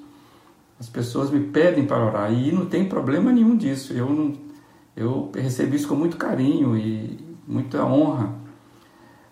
as 0.79 0.87
pessoas 0.87 1.31
me 1.31 1.39
pedem 1.39 1.85
para 1.85 2.03
orar. 2.03 2.31
E 2.31 2.51
não 2.51 2.65
tem 2.65 2.87
problema 2.87 3.31
nenhum 3.31 3.55
disso. 3.55 3.93
Eu, 3.93 4.09
não, 4.09 4.33
eu 4.95 5.31
recebi 5.35 5.75
isso 5.75 5.87
com 5.87 5.95
muito 5.95 6.17
carinho 6.17 6.77
e 6.77 7.37
muita 7.47 7.85
honra. 7.85 8.33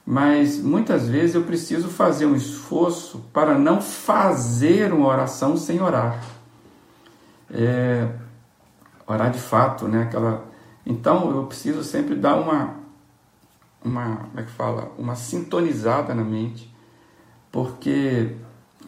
Mas 0.05 0.61
muitas 0.61 1.07
vezes 1.07 1.35
eu 1.35 1.43
preciso 1.43 1.87
fazer 1.87 2.25
um 2.25 2.35
esforço 2.35 3.23
para 3.31 3.57
não 3.57 3.81
fazer 3.81 4.91
uma 4.91 5.07
oração 5.07 5.55
sem 5.55 5.81
orar. 5.81 6.21
É, 7.49 8.09
orar 9.07 9.31
de 9.31 9.39
fato, 9.39 9.87
né? 9.87 10.03
Aquela 10.03 10.53
então 10.85 11.31
eu 11.31 11.45
preciso 11.45 11.83
sempre 11.83 12.15
dar 12.15 12.35
uma, 12.35 12.75
uma, 13.83 14.17
como 14.17 14.39
é 14.39 14.43
que 14.43 14.51
fala, 14.51 14.91
uma 14.97 15.15
sintonizada 15.15 16.13
na 16.13 16.23
mente, 16.23 16.73
porque 17.51 18.35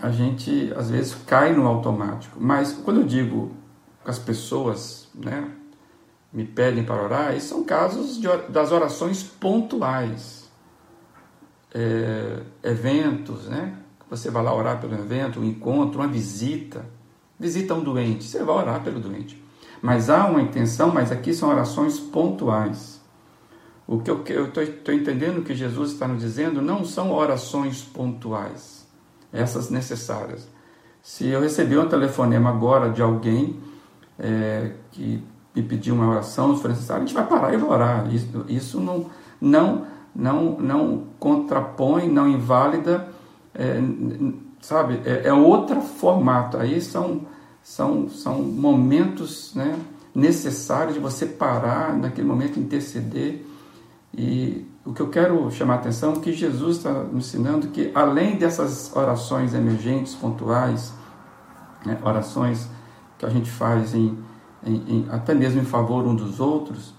a 0.02 0.12
gente 0.12 0.74
às 0.76 0.90
vezes 0.90 1.16
cai 1.26 1.54
no 1.54 1.66
automático. 1.66 2.38
Mas 2.40 2.74
quando 2.74 3.02
eu 3.02 3.08
digo 3.08 3.52
que 4.04 4.10
as 4.10 4.20
pessoas, 4.20 5.08
né, 5.14 5.50
me 6.36 6.44
pedem 6.44 6.84
para 6.84 7.02
orar, 7.02 7.34
esses 7.34 7.48
são 7.48 7.64
casos 7.64 8.20
de, 8.20 8.28
das 8.50 8.74
orações 8.74 9.24
pontuais, 9.24 10.52
é, 11.74 12.42
eventos, 12.62 13.46
né? 13.46 13.78
Você 14.10 14.30
vai 14.30 14.44
lá 14.44 14.54
orar 14.54 14.82
pelo 14.82 14.94
evento, 14.96 15.40
um 15.40 15.46
encontro, 15.46 16.02
uma 16.02 16.10
visita, 16.10 16.86
visita 17.40 17.74
um 17.74 17.82
doente, 17.82 18.26
você 18.26 18.44
vai 18.44 18.54
orar 18.54 18.84
pelo 18.84 19.00
doente. 19.00 19.42
Mas 19.82 20.10
há 20.10 20.26
uma 20.26 20.42
intenção, 20.42 20.92
mas 20.92 21.10
aqui 21.10 21.34
são 21.34 21.50
orações 21.50 21.98
pontuais. 21.98 23.02
O 23.88 24.00
que 24.00 24.12
eu 24.12 24.24
estou 24.48 24.94
entendendo 24.94 25.42
que 25.42 25.56
Jesus 25.56 25.92
está 25.92 26.06
nos 26.08 26.20
dizendo 26.22 26.62
não 26.62 26.84
são 26.84 27.14
orações 27.14 27.82
pontuais, 27.82 28.86
essas 29.32 29.70
necessárias. 29.70 30.50
Se 31.02 31.28
eu 31.28 31.40
receber 31.40 31.78
um 31.78 31.88
telefonema 31.88 32.50
agora 32.50 32.90
de 32.90 33.02
alguém 33.02 33.60
é, 34.20 34.74
que 34.92 35.24
me 35.56 35.64
pediu 35.64 35.96
uma 35.96 36.10
oração, 36.10 36.56
se 36.56 36.62
for 36.62 36.70
necessário, 36.70 37.04
a 37.04 37.06
gente 37.06 37.16
vai 37.16 37.26
parar 37.26 37.54
e 37.54 37.58
vai 37.58 37.70
orar. 37.70 38.14
Isso, 38.14 38.46
isso 38.48 38.80
não, 38.80 39.06
não, 39.40 39.86
não, 40.14 40.58
não 40.60 41.04
contrapõe, 41.20 42.10
não 42.10 42.28
invalida, 42.28 43.08
é, 43.54 43.80
sabe? 44.62 45.02
É, 45.06 45.28
é 45.30 45.34
outro 45.34 45.80
formato. 45.82 46.58
Aí 46.58 46.82
são 46.82 47.22
são, 47.66 48.08
são 48.10 48.44
momentos 48.44 49.56
né, 49.56 49.76
necessários 50.14 50.94
de 50.94 51.00
você 51.00 51.26
parar 51.26 51.98
naquele 51.98 52.28
momento 52.28 52.60
interceder. 52.60 53.44
E 54.16 54.64
o 54.86 54.94
que 54.94 55.02
eu 55.02 55.10
quero 55.10 55.50
chamar 55.50 55.74
a 55.74 55.78
atenção 55.78 56.14
é 56.14 56.20
que 56.20 56.32
Jesus 56.32 56.78
está 56.78 56.94
nos 56.94 57.26
ensinando 57.26 57.70
que, 57.70 57.92
além 57.96 58.38
dessas 58.38 58.96
orações 58.96 59.56
emergentes, 59.56 60.14
pontuais, 60.14 60.94
né, 61.84 61.98
orações 62.04 62.70
que 63.18 63.26
a 63.26 63.30
gente 63.30 63.50
faz 63.50 63.96
em, 63.96 64.16
em, 64.66 64.76
em, 64.88 65.08
até 65.10 65.34
mesmo 65.34 65.62
em 65.62 65.66
favor 65.66 66.06
um 66.06 66.16
dos 66.16 66.40
outros, 66.40 66.94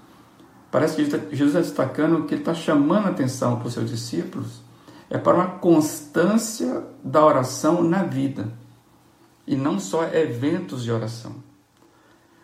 parece 0.70 0.96
que 0.96 1.36
Jesus 1.36 1.54
está 1.54 1.60
destacando 1.60 2.24
que 2.24 2.34
ele 2.34 2.42
está 2.42 2.54
chamando 2.54 3.06
a 3.06 3.10
atenção 3.10 3.58
para 3.58 3.68
os 3.68 3.74
seus 3.74 3.90
discípulos 3.90 4.64
é 5.08 5.18
para 5.18 5.36
uma 5.36 5.46
constância 5.58 6.84
da 7.02 7.24
oração 7.24 7.82
na 7.82 8.02
vida 8.02 8.52
e 9.46 9.54
não 9.54 9.78
só 9.78 10.04
eventos 10.08 10.82
de 10.82 10.90
oração. 10.90 11.36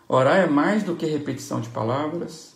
Orar 0.07 0.37
é 0.37 0.47
mais 0.47 0.83
do 0.83 0.95
que 0.95 1.05
repetição 1.05 1.59
de 1.59 1.69
palavras, 1.69 2.55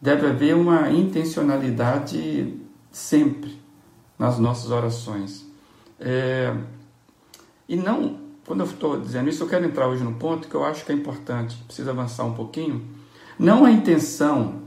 deve 0.00 0.26
haver 0.26 0.54
uma 0.54 0.90
intencionalidade 0.90 2.60
sempre 2.90 3.60
nas 4.18 4.38
nossas 4.38 4.70
orações. 4.70 5.44
É, 5.98 6.54
e 7.68 7.76
não, 7.76 8.20
quando 8.46 8.60
eu 8.60 8.66
estou 8.66 9.00
dizendo 9.00 9.28
isso, 9.28 9.42
eu 9.42 9.48
quero 9.48 9.64
entrar 9.64 9.88
hoje 9.88 10.04
no 10.04 10.14
ponto 10.14 10.48
que 10.48 10.54
eu 10.54 10.64
acho 10.64 10.84
que 10.84 10.92
é 10.92 10.94
importante, 10.94 11.56
preciso 11.66 11.90
avançar 11.90 12.24
um 12.24 12.32
pouquinho. 12.32 12.88
Não 13.36 13.64
a 13.64 13.72
intenção, 13.72 14.62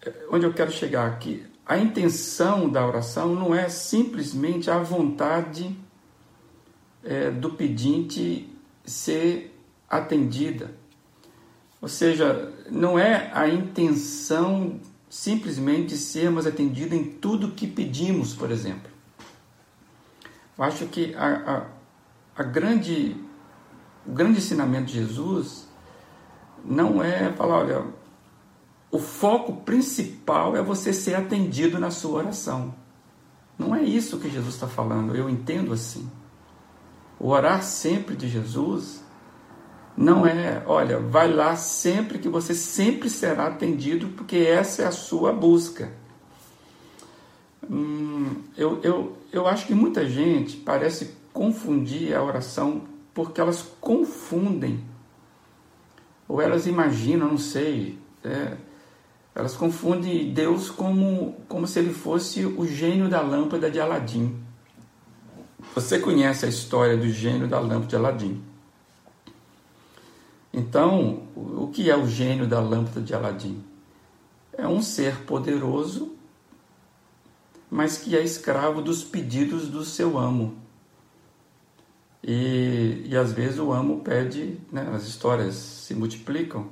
é, 0.00 0.12
onde 0.30 0.46
eu 0.46 0.54
quero 0.54 0.70
chegar 0.70 1.08
aqui, 1.08 1.44
a 1.66 1.76
intenção 1.76 2.68
da 2.68 2.86
oração 2.86 3.34
não 3.34 3.52
é 3.52 3.68
simplesmente 3.68 4.70
a 4.70 4.78
vontade 4.78 5.76
é, 7.02 7.32
do 7.32 7.50
pedinte 7.50 8.48
ser 8.84 9.52
atendida. 9.90 10.70
Ou 11.82 11.88
seja, 11.88 12.52
não 12.70 12.96
é 12.96 13.28
a 13.34 13.48
intenção 13.48 14.80
simplesmente 15.10 15.96
sermos 15.96 16.46
atendidos 16.46 16.96
em 16.96 17.04
tudo 17.04 17.50
que 17.50 17.66
pedimos, 17.66 18.32
por 18.32 18.52
exemplo. 18.52 18.90
Eu 20.56 20.64
acho 20.64 20.86
que 20.86 21.14
a, 21.14 21.26
a, 21.26 21.75
a 22.36 22.42
grande, 22.42 23.16
o 24.06 24.12
grande 24.12 24.38
ensinamento 24.38 24.86
de 24.86 24.94
Jesus 24.94 25.66
não 26.64 27.02
é 27.02 27.32
falar, 27.32 27.58
olha, 27.58 27.84
o 28.90 28.98
foco 28.98 29.54
principal 29.62 30.56
é 30.56 30.62
você 30.62 30.92
ser 30.92 31.14
atendido 31.14 31.78
na 31.78 31.90
sua 31.90 32.18
oração. 32.18 32.74
Não 33.58 33.74
é 33.74 33.82
isso 33.82 34.18
que 34.18 34.28
Jesus 34.28 34.54
está 34.54 34.68
falando, 34.68 35.14
eu 35.16 35.30
entendo 35.30 35.72
assim. 35.72 36.10
O 37.18 37.28
orar 37.28 37.62
sempre 37.62 38.14
de 38.14 38.28
Jesus 38.28 39.02
não 39.96 40.26
é, 40.26 40.62
olha, 40.66 40.98
vai 41.00 41.32
lá 41.32 41.56
sempre 41.56 42.18
que 42.18 42.28
você 42.28 42.54
sempre 42.54 43.08
será 43.08 43.46
atendido, 43.46 44.08
porque 44.08 44.36
essa 44.36 44.82
é 44.82 44.86
a 44.86 44.92
sua 44.92 45.32
busca. 45.32 45.90
Hum, 47.68 48.42
eu, 48.56 48.78
eu, 48.82 49.16
eu 49.32 49.46
acho 49.46 49.66
que 49.66 49.74
muita 49.74 50.06
gente 50.06 50.58
parece 50.58 51.16
confundir 51.36 52.14
a 52.16 52.22
oração 52.22 52.84
porque 53.12 53.42
elas 53.42 53.62
confundem, 53.78 54.82
ou 56.26 56.40
elas 56.40 56.66
imaginam, 56.66 57.28
não 57.28 57.38
sei, 57.38 57.98
é, 58.24 58.56
elas 59.34 59.54
confundem 59.54 60.32
Deus 60.32 60.70
como, 60.70 61.36
como 61.46 61.66
se 61.66 61.78
ele 61.78 61.92
fosse 61.92 62.46
o 62.46 62.66
gênio 62.66 63.06
da 63.06 63.20
lâmpada 63.20 63.70
de 63.70 63.78
Aladim. 63.78 64.34
Você 65.74 65.98
conhece 65.98 66.46
a 66.46 66.48
história 66.48 66.96
do 66.96 67.08
gênio 67.10 67.46
da 67.46 67.60
lâmpada 67.60 67.86
de 67.86 67.96
Aladim. 67.96 68.42
Então, 70.54 71.24
o 71.36 71.68
que 71.70 71.90
é 71.90 71.96
o 71.96 72.06
gênio 72.06 72.46
da 72.46 72.60
lâmpada 72.60 73.02
de 73.02 73.14
Aladim? 73.14 73.62
É 74.56 74.66
um 74.66 74.80
ser 74.80 75.18
poderoso, 75.26 76.14
mas 77.70 77.98
que 77.98 78.16
é 78.16 78.24
escravo 78.24 78.80
dos 78.80 79.04
pedidos 79.04 79.68
do 79.68 79.84
seu 79.84 80.18
amo. 80.18 80.65
E, 82.28 83.04
e 83.06 83.16
às 83.16 83.32
vezes 83.32 83.60
o 83.60 83.72
amo 83.72 84.00
pede, 84.00 84.58
né, 84.72 84.90
as 84.92 85.06
histórias 85.06 85.54
se 85.54 85.94
multiplicam, 85.94 86.66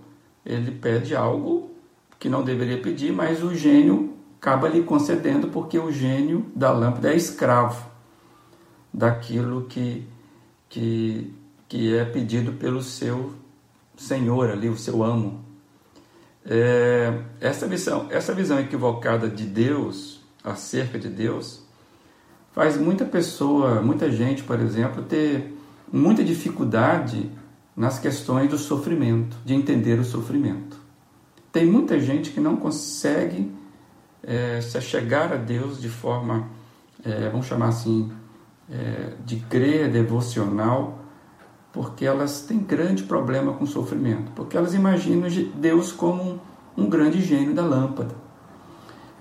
ele 0.45 0.73
pede 0.73 1.15
algo 1.15 1.71
que 2.19 2.29
não 2.29 2.43
deveria 2.43 2.83
pedir, 2.83 3.13
mas 3.13 3.41
o 3.41 3.55
gênio 3.55 4.15
acaba 4.41 4.69
lhe 4.69 4.83
concedendo 4.83 5.49
porque 5.49 5.79
o 5.79 5.93
gênio 5.93 6.51
da 6.57 6.73
lâmpada 6.73 7.13
é 7.13 7.17
escravo 7.17 7.89
daquilo 8.93 9.67
que, 9.67 10.05
que, 10.69 11.33
que 11.69 11.97
é 11.97 12.05
pedido 12.05 12.55
pelo 12.55 12.83
seu 12.83 13.33
senhor 13.97 14.51
ali, 14.51 14.69
o 14.69 14.77
seu 14.77 15.05
amo. 15.05 15.45
é, 16.45 17.23
essa 17.41 17.67
visão, 17.69 18.09
essa 18.11 18.35
visão 18.35 18.59
equivocada 18.59 19.29
de 19.29 19.45
Deus 19.45 20.21
acerca 20.43 20.99
de 20.99 21.09
Deus 21.09 21.64
faz 22.55 22.79
muita 22.79 23.05
pessoa, 23.05 23.83
muita 23.83 24.11
gente, 24.11 24.45
por 24.45 24.61
exemplo, 24.61 25.03
ter 25.03 25.53
muita 25.93 26.23
dificuldade 26.23 27.31
nas 27.77 27.99
questões 27.99 28.49
do 28.49 28.57
sofrimento, 28.57 29.37
de 29.45 29.55
entender 29.55 29.99
o 29.99 30.05
sofrimento. 30.05 30.79
Tem 31.51 31.67
muita 31.67 31.99
gente 31.99 32.31
que 32.31 32.41
não 32.41 32.57
consegue 32.57 33.53
é, 34.23 34.61
se 34.61 34.81
chegar 34.81 35.33
a 35.33 35.37
Deus 35.37 35.81
de 35.81 35.89
forma, 35.89 36.49
é, 37.05 37.29
vamos 37.29 37.47
chamar 37.47 37.69
assim, 37.69 38.13
é, 38.71 39.15
de 39.25 39.37
crer 39.37 39.91
devocional, 39.91 41.01
porque 41.73 42.07
elas 42.07 42.43
têm 42.43 42.61
grande 42.61 43.03
problema 43.03 43.53
com 43.53 43.65
o 43.65 43.67
sofrimento, 43.67 44.31
porque 44.37 44.57
elas 44.57 44.75
imaginam 44.75 45.29
Deus 45.57 45.91
como 45.91 46.23
um, 46.23 46.85
um 46.85 46.89
grande 46.89 47.21
gênio 47.21 47.53
da 47.53 47.65
lâmpada. 47.65 48.24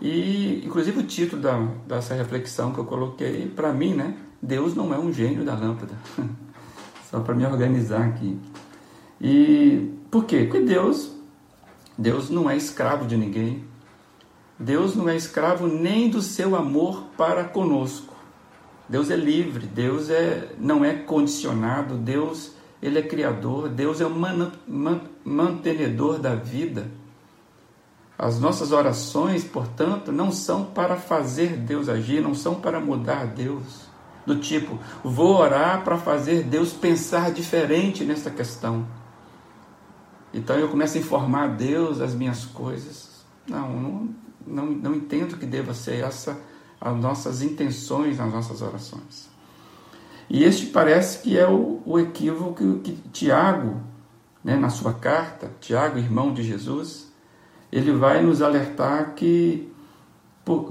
E, 0.03 0.61
inclusive, 0.65 0.99
o 0.99 1.03
título 1.03 1.41
da, 1.41 1.57
dessa 1.87 2.13
reflexão 2.13 2.73
que 2.73 2.79
eu 2.79 2.83
coloquei, 2.83 3.47
para 3.47 3.71
mim, 3.71 3.93
né? 3.93 4.17
Deus 4.41 4.75
não 4.75 4.93
é 4.93 4.99
um 4.99 5.13
gênio 5.13 5.45
da 5.45 5.55
lâmpada. 5.55 5.93
Só 7.09 7.21
para 7.21 7.33
me 7.33 7.45
organizar 7.45 8.05
aqui. 8.05 8.37
E 9.21 9.93
por 10.11 10.25
quê? 10.25 10.43
Porque 10.43 10.59
Deus, 10.59 11.15
Deus 11.97 12.29
não 12.29 12.49
é 12.49 12.57
escravo 12.57 13.07
de 13.07 13.15
ninguém. 13.15 13.63
Deus 14.59 14.93
não 14.93 15.07
é 15.07 15.15
escravo 15.15 15.67
nem 15.67 16.09
do 16.09 16.21
seu 16.21 16.53
amor 16.53 17.05
para 17.17 17.45
conosco. 17.45 18.13
Deus 18.89 19.09
é 19.09 19.15
livre, 19.15 19.65
Deus 19.65 20.09
é, 20.09 20.53
não 20.59 20.83
é 20.83 20.93
condicionado, 20.93 21.95
Deus 21.95 22.51
ele 22.81 22.99
é 22.99 23.01
criador, 23.01 23.69
Deus 23.69 24.01
é 24.01 24.05
o 24.05 24.09
man, 24.09 24.51
man, 24.67 25.01
mantenedor 25.23 26.19
da 26.19 26.35
vida. 26.35 26.91
As 28.23 28.39
nossas 28.39 28.71
orações, 28.71 29.43
portanto, 29.43 30.09
não 30.09 30.31
são 30.31 30.63
para 30.63 30.95
fazer 30.95 31.57
Deus 31.57 31.89
agir, 31.89 32.21
não 32.21 32.33
são 32.33 32.55
para 32.55 32.79
mudar 32.79 33.27
Deus. 33.27 33.81
Do 34.25 34.39
tipo, 34.39 34.79
vou 35.03 35.35
orar 35.35 35.83
para 35.83 35.97
fazer 35.97 36.43
Deus 36.43 36.71
pensar 36.71 37.33
diferente 37.33 38.05
nessa 38.05 38.31
questão. 38.31 38.87
Então 40.33 40.57
eu 40.57 40.69
começo 40.69 40.95
a 40.95 41.01
informar 41.01 41.49
Deus 41.49 41.99
as 41.99 42.15
minhas 42.15 42.45
coisas. 42.45 43.25
Não, 43.45 43.69
não, 43.73 44.09
não, 44.47 44.65
não 44.67 44.95
entendo 44.95 45.35
que 45.35 45.45
deva 45.45 45.73
ser 45.73 46.01
essa 46.01 46.39
as 46.79 46.95
nossas 46.95 47.41
intenções 47.41 48.19
nas 48.19 48.31
nossas 48.31 48.61
orações. 48.61 49.29
E 50.29 50.45
este 50.45 50.67
parece 50.67 51.21
que 51.21 51.37
é 51.37 51.45
o, 51.45 51.81
o 51.85 51.99
equívoco 51.99 52.79
que, 52.81 52.93
que 52.93 53.09
Tiago, 53.09 53.81
né, 54.41 54.55
na 54.55 54.69
sua 54.69 54.93
carta, 54.93 55.51
Tiago, 55.59 55.97
irmão 55.99 56.33
de 56.33 56.41
Jesus, 56.41 57.11
ele 57.73 57.91
vai 57.91 58.21
nos 58.21 58.39
alertar 58.39 59.15
que, 59.15 59.67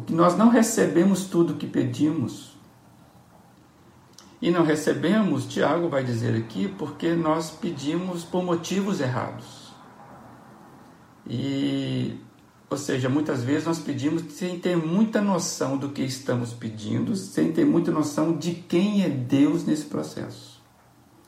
que 0.06 0.12
nós 0.12 0.36
não 0.36 0.48
recebemos 0.48 1.24
tudo 1.24 1.54
o 1.54 1.56
que 1.56 1.66
pedimos. 1.66 2.56
E 4.40 4.52
não 4.52 4.62
recebemos, 4.62 5.46
Tiago 5.46 5.88
vai 5.88 6.04
dizer 6.04 6.36
aqui, 6.36 6.68
porque 6.78 7.12
nós 7.14 7.50
pedimos 7.50 8.22
por 8.22 8.44
motivos 8.44 9.00
errados. 9.00 9.72
E 11.28 12.20
ou 12.70 12.78
seja, 12.78 13.08
muitas 13.08 13.42
vezes 13.42 13.66
nós 13.66 13.80
pedimos 13.80 14.22
sem 14.32 14.58
ter 14.58 14.76
muita 14.76 15.20
noção 15.20 15.76
do 15.76 15.90
que 15.90 16.02
estamos 16.02 16.52
pedindo, 16.54 17.14
sem 17.16 17.52
ter 17.52 17.66
muita 17.66 17.90
noção 17.90 18.34
de 18.34 18.54
quem 18.54 19.02
é 19.02 19.10
Deus 19.10 19.64
nesse 19.66 19.86
processo. 19.86 20.62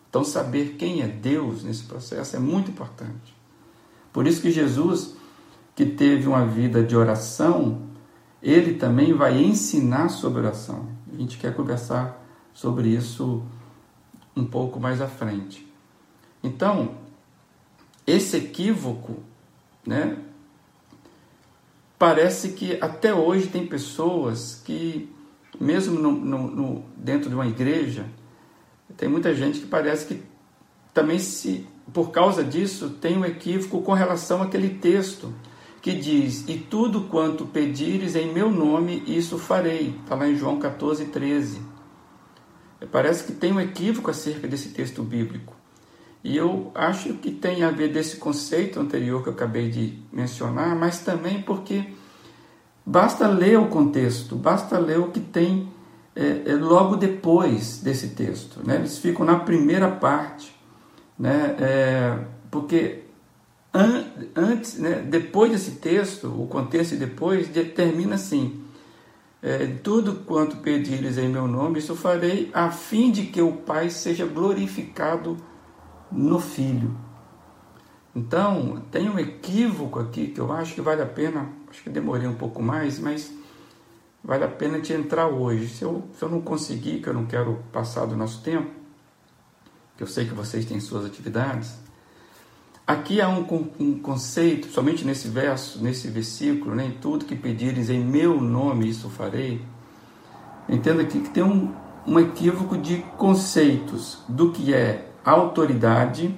Então, 0.09 0.25
saber 0.25 0.76
quem 0.78 1.02
é 1.02 1.09
Deus 1.09 1.64
nesse 1.64 1.83
processo 1.83 2.37
é 2.37 2.38
muito 2.38 2.71
importante. 2.71 3.37
Por 4.12 4.26
isso 4.26 4.40
que 4.40 4.50
Jesus, 4.50 5.16
que 5.75 5.85
teve 5.85 6.28
uma 6.28 6.47
vida 6.47 6.83
de 6.83 6.97
oração, 6.97 7.83
ele 8.43 8.75
também 8.75 9.12
vai 9.12 9.43
ensinar 9.43 10.09
sobre 10.09 10.40
oração. 10.40 10.88
A 11.12 11.16
gente 11.16 11.38
quer 11.38 11.54
conversar 11.54 12.23
sobre 12.52 12.88
isso 12.88 13.43
um 14.37 14.45
pouco 14.45 14.78
mais 14.78 15.00
à 15.00 15.08
frente. 15.08 15.67
Então, 16.43 16.97
esse 18.06 18.37
equívoco, 18.37 19.17
né, 19.84 20.19
parece 21.99 22.50
que 22.50 22.78
até 22.80 23.15
hoje 23.15 23.47
tem 23.47 23.67
pessoas 23.67 24.60
que, 24.65 25.10
mesmo 25.58 25.99
no, 25.99 26.13
no, 26.13 26.50
no, 26.50 26.84
dentro 26.97 27.28
de 27.28 27.34
uma 27.34 27.47
igreja, 27.47 28.06
tem 28.97 29.08
muita 29.08 29.34
gente 29.34 29.60
que 29.60 29.67
parece 29.67 30.06
que 30.06 30.23
também 30.93 31.19
se, 31.19 31.67
por 31.93 32.10
causa 32.10 32.45
disso, 32.45 32.91
tem 32.91 33.17
um 33.17 33.25
equívoco 33.25 33.82
com 33.82 33.93
relação 33.93 34.43
àquele 34.43 34.69
texto 34.69 35.34
que 35.84 35.92
diz: 35.92 36.49
E 36.49 36.56
tudo 36.56 37.02
quanto 37.02 37.44
pedires 37.44 38.16
em 38.16 38.32
meu 38.32 38.50
nome, 38.50 39.02
isso 39.06 39.36
farei. 39.36 39.94
Está 40.02 40.14
lá 40.14 40.26
em 40.26 40.34
João 40.34 40.58
14, 40.58 41.04
13. 41.04 41.60
Parece 42.90 43.25
que 43.25 43.32
tem 43.32 43.52
um 43.52 43.60
equívoco 43.60 44.10
acerca 44.10 44.49
desse 44.49 44.70
texto 44.70 45.02
bíblico. 45.02 45.54
E 46.23 46.38
eu 46.38 46.73
acho 46.75 47.12
que 47.14 47.30
tem 47.30 47.62
a 47.64 47.70
ver 47.70 47.92
desse 47.92 48.16
conceito 48.16 48.80
anterior 48.80 49.23
que 49.23 49.28
eu 49.28 49.34
acabei 49.34 49.68
de 49.68 49.99
mencionar, 50.10 50.75
mas 50.75 51.00
também 51.00 51.42
porque 51.42 51.84
basta 52.86 53.28
ler 53.28 53.58
o 53.58 53.66
contexto, 53.66 54.36
basta 54.36 54.78
ler 54.78 54.99
o 54.99 55.10
que 55.10 55.20
tem 55.20 55.68
é, 56.16 56.44
é, 56.47 56.54
logo 56.54 56.97
depois 56.97 57.82
desse 57.82 58.08
texto. 58.08 58.66
Né? 58.66 58.76
Eles 58.76 58.97
ficam 58.97 59.26
na 59.26 59.38
primeira 59.38 59.90
parte, 59.90 60.56
né? 61.18 61.54
É, 61.60 62.18
porque 62.50 63.03
antes, 64.37 64.78
né, 64.78 65.02
depois 65.02 65.50
desse 65.50 65.73
texto, 65.73 66.28
o 66.28 66.47
contexto 66.47 66.95
depois 66.97 67.49
determina 67.49 68.15
assim: 68.15 68.63
é, 69.43 69.67
tudo 69.82 70.25
quanto 70.25 70.58
pedires 70.58 71.19
em 71.19 71.28
meu 71.28 71.49
nome, 71.49 71.80
isso 71.80 71.97
farei, 71.97 72.50
a 72.54 72.71
fim 72.71 73.10
de 73.10 73.25
que 73.25 73.43
o 73.43 73.52
Pai 73.52 73.91
seja 73.91 74.25
glorificado 74.25 75.37
no 76.10 76.39
Filho. 76.39 76.97
Então, 78.15 78.82
tem 78.93 79.10
um 79.10 79.19
equívoco 79.19 79.99
aqui 79.99 80.28
que 80.28 80.41
eu 80.41 80.52
acho 80.52 80.75
que 80.75 80.80
vale 80.80 81.02
a 81.02 81.06
pena, 81.06 81.49
acho 81.69 81.82
que 81.82 81.91
demorei 81.91 82.28
um 82.28 82.37
pouco 82.37 82.63
mais, 82.63 83.00
mas 83.00 83.32
vale 84.23 84.45
a 84.45 84.49
pena 84.49 84.80
te 84.80 84.93
entrar 84.93 85.26
hoje. 85.26 85.69
Se 85.69 85.82
eu, 85.82 86.08
se 86.17 86.25
eu 86.25 86.28
não 86.28 86.41
conseguir, 86.41 87.00
que 87.00 87.08
eu 87.08 87.15
não 87.15 87.26
quero 87.26 87.58
passar 87.73 88.06
do 88.06 88.17
nosso 88.17 88.41
tempo, 88.41 88.71
que 89.97 90.02
eu 90.04 90.06
sei 90.06 90.26
que 90.26 90.32
vocês 90.32 90.65
têm 90.65 90.78
suas 90.78 91.04
atividades, 91.04 91.83
aqui 92.86 93.20
há 93.20 93.28
um, 93.28 93.47
um 93.78 93.99
conceito, 93.99 94.68
somente 94.68 95.04
nesse 95.04 95.28
verso, 95.28 95.82
nesse 95.82 96.08
versículo, 96.08 96.75
nem 96.75 96.90
né, 96.90 96.97
tudo 97.00 97.25
que 97.25 97.34
pedires 97.34 97.90
em 97.90 98.04
meu 98.04 98.40
nome, 98.40 98.88
isso 98.88 99.08
farei. 99.08 99.64
Entenda 100.68 101.02
aqui 101.02 101.20
que 101.20 101.30
tem 101.30 101.42
um, 101.42 101.75
um 102.06 102.18
equívoco 102.18 102.76
de 102.76 102.99
conceitos 103.16 104.18
do 104.28 104.50
que 104.50 104.75
é 104.75 105.10
autoridade 105.25 106.34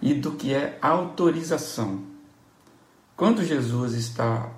e 0.00 0.14
do 0.14 0.32
que 0.32 0.52
é 0.52 0.78
autorização. 0.82 2.02
Quando 3.16 3.44
Jesus 3.44 3.94
está 3.94 4.50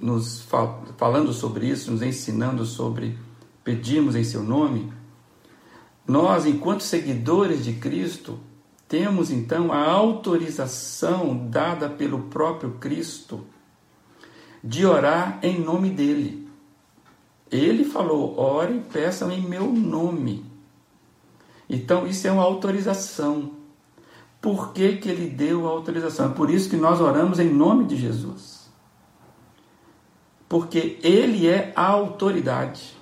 nos 0.00 0.42
fal 0.42 0.84
falando 0.96 1.32
sobre 1.32 1.66
isso, 1.66 1.90
nos 1.90 2.02
ensinando 2.02 2.64
sobre 2.64 3.18
pedirmos 3.64 4.14
em 4.14 4.22
seu 4.22 4.42
nome, 4.42 4.92
nós, 6.06 6.46
enquanto 6.46 6.82
seguidores 6.82 7.64
de 7.64 7.74
Cristo, 7.74 8.38
temos 8.88 9.30
então 9.30 9.70
a 9.70 9.84
autorização 9.84 11.46
dada 11.48 11.90
pelo 11.90 12.22
próprio 12.22 12.72
Cristo 12.72 13.46
de 14.64 14.86
orar 14.86 15.38
em 15.42 15.60
nome 15.60 15.90
dele. 15.90 16.48
Ele 17.50 17.84
falou: 17.84 18.38
ore 18.38 18.82
peçam 18.90 19.30
em 19.30 19.42
meu 19.42 19.70
nome. 19.70 20.44
Então, 21.68 22.06
isso 22.06 22.26
é 22.26 22.32
uma 22.32 22.42
autorização. 22.42 23.52
Por 24.40 24.72
que, 24.72 24.96
que 24.96 25.08
ele 25.10 25.28
deu 25.28 25.66
a 25.66 25.70
autorização? 25.70 26.30
É 26.30 26.34
por 26.34 26.48
isso 26.48 26.70
que 26.70 26.76
nós 26.76 26.98
oramos 26.98 27.38
em 27.38 27.52
nome 27.52 27.84
de 27.84 27.96
Jesus. 27.96 28.70
Porque 30.48 30.98
ele 31.02 31.46
é 31.46 31.74
a 31.76 31.86
autoridade. 31.86 32.96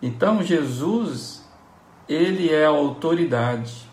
Então, 0.00 0.44
Jesus, 0.44 1.44
ele 2.08 2.50
é 2.50 2.66
a 2.66 2.68
autoridade 2.68 3.89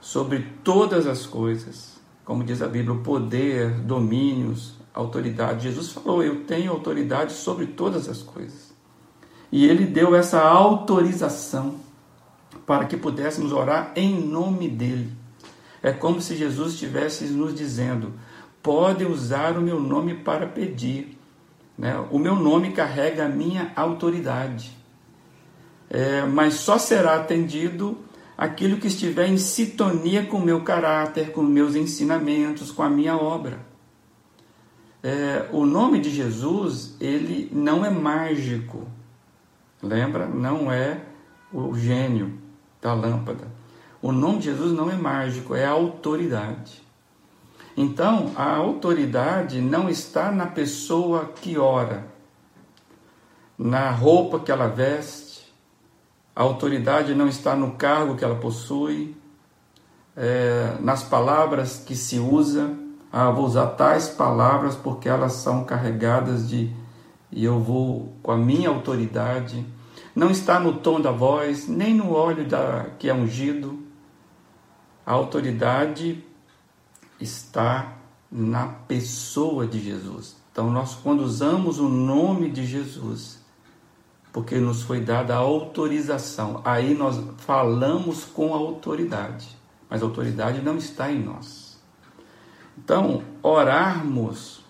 sobre 0.00 0.46
todas 0.64 1.06
as 1.06 1.26
coisas. 1.26 2.00
Como 2.24 2.44
diz 2.44 2.62
a 2.62 2.68
Bíblia, 2.68 2.94
o 2.94 3.02
poder, 3.02 3.70
domínios, 3.80 4.74
autoridade. 4.94 5.64
Jesus 5.64 5.90
falou: 5.92 6.22
Eu 6.22 6.44
tenho 6.44 6.72
autoridade 6.72 7.32
sobre 7.32 7.66
todas 7.66 8.08
as 8.08 8.22
coisas. 8.22 8.72
E 9.52 9.66
ele 9.66 9.84
deu 9.84 10.14
essa 10.14 10.40
autorização 10.40 11.76
para 12.66 12.84
que 12.84 12.96
pudéssemos 12.96 13.52
orar 13.52 13.92
em 13.96 14.20
nome 14.20 14.68
dele. 14.68 15.12
É 15.82 15.92
como 15.92 16.20
se 16.20 16.36
Jesus 16.36 16.74
estivesse 16.74 17.24
nos 17.24 17.54
dizendo: 17.54 18.12
pode 18.62 19.04
usar 19.04 19.56
o 19.56 19.62
meu 19.62 19.80
nome 19.80 20.14
para 20.14 20.46
pedir. 20.46 21.18
Né? 21.76 21.98
O 22.10 22.18
meu 22.18 22.36
nome 22.36 22.72
carrega 22.72 23.24
a 23.24 23.28
minha 23.28 23.72
autoridade. 23.74 24.76
É, 25.88 26.22
mas 26.22 26.54
só 26.54 26.78
será 26.78 27.16
atendido 27.16 27.98
aquilo 28.40 28.78
que 28.78 28.86
estiver 28.86 29.28
em 29.28 29.36
sintonia 29.36 30.24
com 30.24 30.38
o 30.38 30.42
meu 30.42 30.62
caráter, 30.62 31.30
com 31.30 31.42
meus 31.42 31.74
ensinamentos, 31.74 32.70
com 32.70 32.82
a 32.82 32.88
minha 32.88 33.14
obra. 33.14 33.60
É, 35.02 35.46
o 35.52 35.66
nome 35.66 36.00
de 36.00 36.08
Jesus, 36.08 36.96
ele 36.98 37.50
não 37.52 37.84
é 37.84 37.90
mágico. 37.90 38.88
Lembra? 39.82 40.26
Não 40.26 40.72
é 40.72 41.02
o 41.52 41.76
gênio 41.76 42.32
da 42.80 42.94
lâmpada. 42.94 43.46
O 44.00 44.10
nome 44.10 44.38
de 44.38 44.44
Jesus 44.44 44.72
não 44.72 44.90
é 44.90 44.96
mágico, 44.96 45.54
é 45.54 45.66
autoridade. 45.66 46.82
Então, 47.76 48.32
a 48.36 48.54
autoridade 48.56 49.60
não 49.60 49.90
está 49.90 50.32
na 50.32 50.46
pessoa 50.46 51.26
que 51.26 51.58
ora, 51.58 52.06
na 53.58 53.90
roupa 53.90 54.40
que 54.40 54.50
ela 54.50 54.66
veste, 54.66 55.29
a 56.34 56.42
autoridade 56.42 57.14
não 57.14 57.28
está 57.28 57.54
no 57.54 57.72
cargo 57.72 58.16
que 58.16 58.24
ela 58.24 58.36
possui, 58.36 59.16
é, 60.16 60.76
nas 60.80 61.02
palavras 61.02 61.82
que 61.84 61.94
se 61.94 62.18
usa. 62.18 62.70
Ah, 63.12 63.30
vou 63.30 63.44
usar 63.44 63.66
tais 63.68 64.08
palavras 64.08 64.76
porque 64.76 65.08
elas 65.08 65.32
são 65.34 65.64
carregadas 65.64 66.48
de. 66.48 66.72
E 67.32 67.44
eu 67.44 67.58
vou 67.58 68.14
com 68.22 68.32
a 68.32 68.36
minha 68.36 68.68
autoridade. 68.68 69.66
Não 70.14 70.30
está 70.30 70.58
no 70.60 70.74
tom 70.74 71.00
da 71.00 71.10
voz, 71.10 71.68
nem 71.68 71.94
no 71.94 72.12
óleo 72.12 72.46
da, 72.46 72.86
que 72.98 73.08
é 73.08 73.14
ungido. 73.14 73.80
A 75.04 75.12
autoridade 75.12 76.24
está 77.20 77.96
na 78.30 78.66
pessoa 78.66 79.66
de 79.66 79.80
Jesus. 79.80 80.36
Então, 80.52 80.70
nós, 80.70 80.94
quando 80.94 81.20
usamos 81.20 81.78
o 81.78 81.88
nome 81.88 82.50
de 82.50 82.64
Jesus, 82.66 83.39
porque 84.32 84.56
nos 84.58 84.82
foi 84.82 85.00
dada 85.00 85.34
a 85.34 85.38
autorização, 85.38 86.60
aí 86.64 86.94
nós 86.94 87.20
falamos 87.38 88.24
com 88.24 88.54
a 88.54 88.58
autoridade, 88.58 89.48
mas 89.88 90.02
a 90.02 90.04
autoridade 90.04 90.62
não 90.62 90.76
está 90.76 91.10
em 91.10 91.22
nós. 91.22 91.80
Então, 92.78 93.22
orarmos 93.42 94.64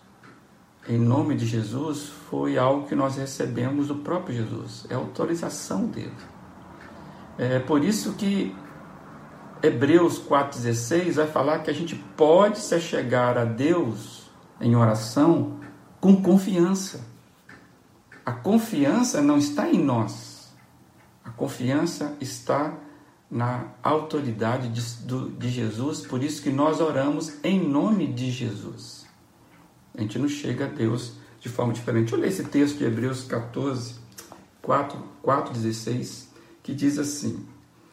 em 0.88 0.99
nome 0.99 1.37
de 1.37 1.46
Jesus 1.46 2.11
foi 2.31 2.59
algo 2.59 2.87
que 2.87 2.94
nós 2.94 3.16
recebemos 3.16 3.88
do 3.88 3.96
próprio 3.96 4.37
Jesus, 4.37 4.87
é 4.88 4.94
a 4.94 4.99
autorização 4.99 5.87
dele. 5.87 6.12
É 7.38 7.59
por 7.59 7.85
isso 7.85 8.14
que 8.14 8.55
Hebreus 9.62 10.18
4,16 10.18 11.12
vai 11.12 11.27
falar 11.27 11.59
que 11.61 11.70
a 11.70 11.75
gente 11.75 11.94
pode 11.94 12.59
se 12.59 12.81
chegar 12.81 13.37
a 13.37 13.44
Deus 13.44 14.31
em 14.61 14.75
oração 14.75 15.61
com 16.01 16.20
confiança. 16.23 17.10
A 18.24 18.33
confiança 18.33 19.22
não 19.22 19.38
está 19.38 19.68
em 19.68 19.83
nós, 19.83 20.52
a 21.24 21.30
confiança 21.30 22.16
está 22.20 22.74
na 23.30 23.66
autoridade 23.83 24.68
de, 24.68 25.30
de 25.38 25.48
Jesus, 25.48 26.00
por 26.00 26.22
isso 26.22 26.42
que 26.42 26.50
nós 26.50 26.80
oramos 26.80 27.35
em 27.44 27.61
nome 27.61 28.06
de 28.06 28.30
Jesus. 28.30 29.06
A 29.94 30.00
gente 30.00 30.18
não 30.18 30.28
chega 30.28 30.64
a 30.64 30.68
Deus 30.68 31.12
de 31.40 31.48
forma 31.48 31.72
diferente. 31.72 32.14
Olha 32.14 32.26
esse 32.26 32.44
texto 32.44 32.78
de 32.78 32.85
Hebreus 32.85 33.24
14, 33.24 33.94
4, 34.62 34.98
4 35.22 35.52
16, 35.52 36.28
que 36.62 36.74
diz 36.74 36.98
assim. 36.98 37.46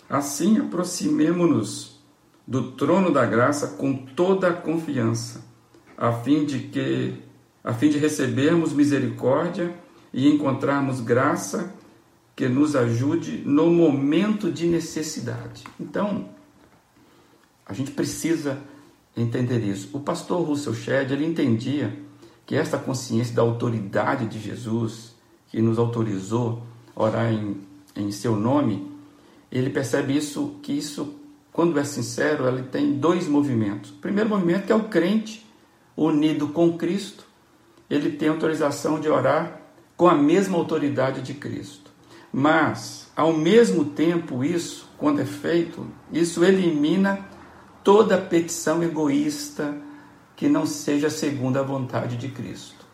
Assim, 0.09 0.57
aproximemo-nos 0.57 1.99
do 2.47 2.71
trono 2.71 3.11
da 3.11 3.25
graça 3.25 3.67
com 3.75 3.93
toda 3.93 4.47
a 4.47 4.53
confiança, 4.53 5.43
a 5.97 6.13
fim 6.13 6.45
de 6.45 6.59
que 6.59 7.21
a 7.63 7.73
fim 7.73 7.89
de 7.89 7.97
recebermos 7.97 8.71
misericórdia 8.71 9.75
e 10.13 10.27
encontrarmos 10.27 11.01
graça 11.01 11.73
que 12.35 12.47
nos 12.47 12.75
ajude 12.75 13.41
no 13.45 13.71
momento 13.71 14.51
de 14.51 14.67
necessidade. 14.67 15.63
Então, 15.79 16.29
a 17.65 17.73
gente 17.73 17.91
precisa 17.91 18.59
entender 19.15 19.59
isso. 19.59 19.89
O 19.91 19.99
pastor 19.99 20.45
Russell 20.45 20.75
Shedd, 20.75 21.11
ele 21.11 21.25
entendia 21.25 21.97
que 22.45 22.55
esta 22.55 22.77
consciência 22.77 23.35
da 23.35 23.41
autoridade 23.41 24.27
de 24.27 24.39
Jesus, 24.39 25.15
que 25.49 25.61
nos 25.61 25.79
autorizou 25.79 26.63
a 26.95 27.03
orar 27.03 27.33
em, 27.33 27.57
em 27.95 28.11
seu 28.11 28.35
nome, 28.35 28.89
ele 29.51 29.69
percebe 29.69 30.15
isso 30.15 30.55
que 30.61 30.71
isso, 30.71 31.15
quando 31.51 31.79
é 31.79 31.83
sincero, 31.83 32.47
ele 32.47 32.63
tem 32.63 32.93
dois 32.93 33.27
movimentos. 33.27 33.91
O 33.91 33.95
primeiro 33.95 34.29
movimento 34.29 34.71
é 34.71 34.75
o 34.75 34.83
crente 34.83 35.45
unido 35.95 36.49
com 36.49 36.77
Cristo, 36.77 37.25
ele 37.89 38.11
tem 38.11 38.29
autorização 38.29 38.99
de 38.99 39.09
orar 39.09 39.61
com 39.97 40.07
a 40.07 40.15
mesma 40.15 40.57
autoridade 40.57 41.21
de 41.21 41.33
Cristo. 41.33 41.91
Mas, 42.31 43.11
ao 43.15 43.33
mesmo 43.33 43.83
tempo, 43.83 44.43
isso, 44.43 44.87
quando 44.97 45.19
é 45.19 45.25
feito, 45.25 45.87
isso 46.11 46.45
elimina 46.45 47.25
toda 47.83 48.17
petição 48.17 48.83
egoísta 48.83 49.75
que 50.35 50.47
não 50.47 50.67
seja 50.67 51.09
segundo 51.09 51.57
a 51.57 51.63
vontade 51.63 52.15
de 52.15 52.29
Cristo. 52.29 52.85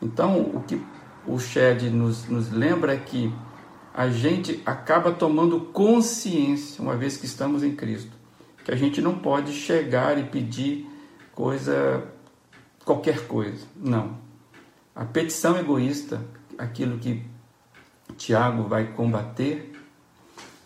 Então, 0.00 0.40
o 0.40 0.62
que 0.62 0.80
o 1.26 1.38
Shed 1.40 1.90
nos, 1.90 2.28
nos 2.28 2.52
lembra 2.52 2.94
é 2.94 2.98
que 2.98 3.34
a 3.92 4.08
gente 4.08 4.62
acaba 4.64 5.10
tomando 5.10 5.60
consciência, 5.60 6.80
uma 6.80 6.96
vez 6.96 7.16
que 7.16 7.26
estamos 7.26 7.64
em 7.64 7.74
Cristo, 7.74 8.12
que 8.64 8.70
a 8.70 8.76
gente 8.76 9.02
não 9.02 9.18
pode 9.18 9.52
chegar 9.52 10.16
e 10.18 10.22
pedir 10.22 10.88
coisa, 11.34 12.06
qualquer 12.84 13.26
coisa. 13.26 13.66
Não. 13.74 14.27
A 14.98 15.04
petição 15.04 15.56
egoísta, 15.56 16.20
aquilo 16.58 16.98
que 16.98 17.24
Tiago 18.16 18.64
vai 18.64 18.92
combater, 18.92 19.72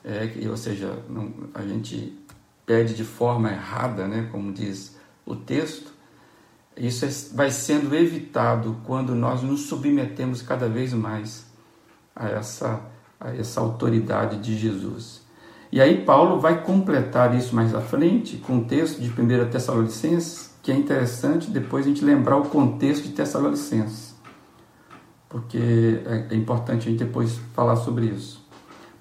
é, 0.03 0.33
ou 0.49 0.57
seja, 0.57 1.05
não, 1.07 1.35
a 1.53 1.61
gente 1.61 2.19
pede 2.65 2.95
de 2.95 3.05
forma 3.05 3.53
errada, 3.53 4.09
né, 4.09 4.31
como 4.33 4.51
diz 4.51 4.97
o 5.27 5.37
texto, 5.37 5.93
isso 6.75 7.05
é, 7.05 7.11
vai 7.37 7.51
sendo 7.51 7.95
evitado 7.95 8.79
quando 8.87 9.15
nós 9.15 9.43
nos 9.43 9.67
submetemos 9.67 10.41
cada 10.41 10.67
vez 10.67 10.95
mais 10.95 11.45
a 12.17 12.31
essa 12.31 12.81
a 13.21 13.37
essa 13.37 13.61
autoridade 13.61 14.39
de 14.39 14.59
Jesus. 14.59 15.21
E 15.71 15.81
aí 15.81 16.05
Paulo 16.05 16.41
vai 16.41 16.63
completar 16.63 17.37
isso 17.37 17.55
mais 17.55 17.75
à 17.75 17.81
frente 17.81 18.39
com 18.39 18.59
o 18.59 18.65
texto 18.65 18.99
de 19.01 19.09
1 19.09 19.51
Tessalonicenses, 19.51 20.51
que 20.63 20.73
é 20.73 20.75
interessante 20.75 21.51
depois 21.51 21.85
a 21.85 21.89
gente 21.89 22.05
lembrar 22.05 22.37
o 22.37 22.49
contexto 22.49 23.05
de 23.05 23.11
Tessalonicenses, 23.11 24.12
porque 25.33 26.03
é, 26.05 26.35
é 26.35 26.37
importante 26.37 26.87
a 26.87 26.91
gente 26.91 27.03
depois 27.03 27.41
falar 27.55 27.77
sobre 27.77 28.05
isso. 28.05 28.45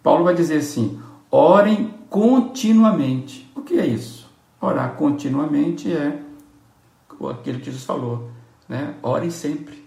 Paulo 0.02 0.24
vai 0.24 0.34
dizer 0.34 0.60
assim: 0.60 0.98
orem 1.30 1.94
continuamente. 2.10 3.52
O 3.54 3.62
que 3.62 3.78
é 3.78 3.86
isso? 3.86 4.32
Orar 4.62 4.94
continuamente 4.94 5.92
é 5.92 6.22
aquilo 7.30 7.60
que 7.60 7.66
Jesus 7.66 7.84
falou, 7.84 8.32
né? 8.68 8.96
Orem 9.04 9.30
sempre. 9.30 9.86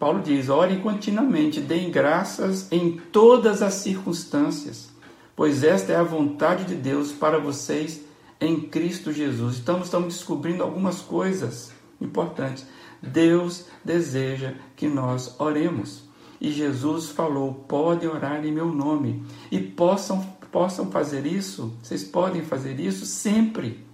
Paulo 0.00 0.20
diz: 0.20 0.48
ore 0.48 0.78
continuamente, 0.78 1.60
deem 1.60 1.92
graças 1.92 2.70
em 2.72 3.00
todas 3.12 3.62
as 3.62 3.74
circunstâncias, 3.74 4.90
pois 5.36 5.62
esta 5.62 5.92
é 5.92 5.96
a 5.96 6.02
vontade 6.02 6.64
de 6.64 6.74
Deus 6.74 7.12
para 7.12 7.38
vocês 7.38 8.02
em 8.40 8.62
Cristo 8.62 9.12
Jesus. 9.12 9.58
Então, 9.58 9.80
estamos 9.80 10.14
descobrindo 10.14 10.62
algumas 10.64 11.00
coisas 11.00 11.72
importantes. 12.00 12.66
Deus 13.02 13.66
deseja 13.84 14.54
que 14.76 14.88
nós 14.88 15.38
oremos. 15.38 16.04
E 16.40 16.50
Jesus 16.50 17.10
falou: 17.10 17.54
podem 17.54 18.08
orar 18.08 18.44
em 18.44 18.52
meu 18.52 18.72
nome. 18.72 19.24
E 19.50 19.60
possam, 19.60 20.22
possam 20.50 20.90
fazer 20.90 21.26
isso, 21.26 21.76
vocês 21.82 22.04
podem 22.04 22.42
fazer 22.42 22.78
isso 22.80 23.06
sempre. 23.06 23.86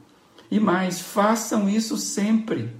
E 0.51 0.61
mais, 0.61 1.01
façam 1.01 1.69
isso 1.69 1.97
sempre. 1.97 2.75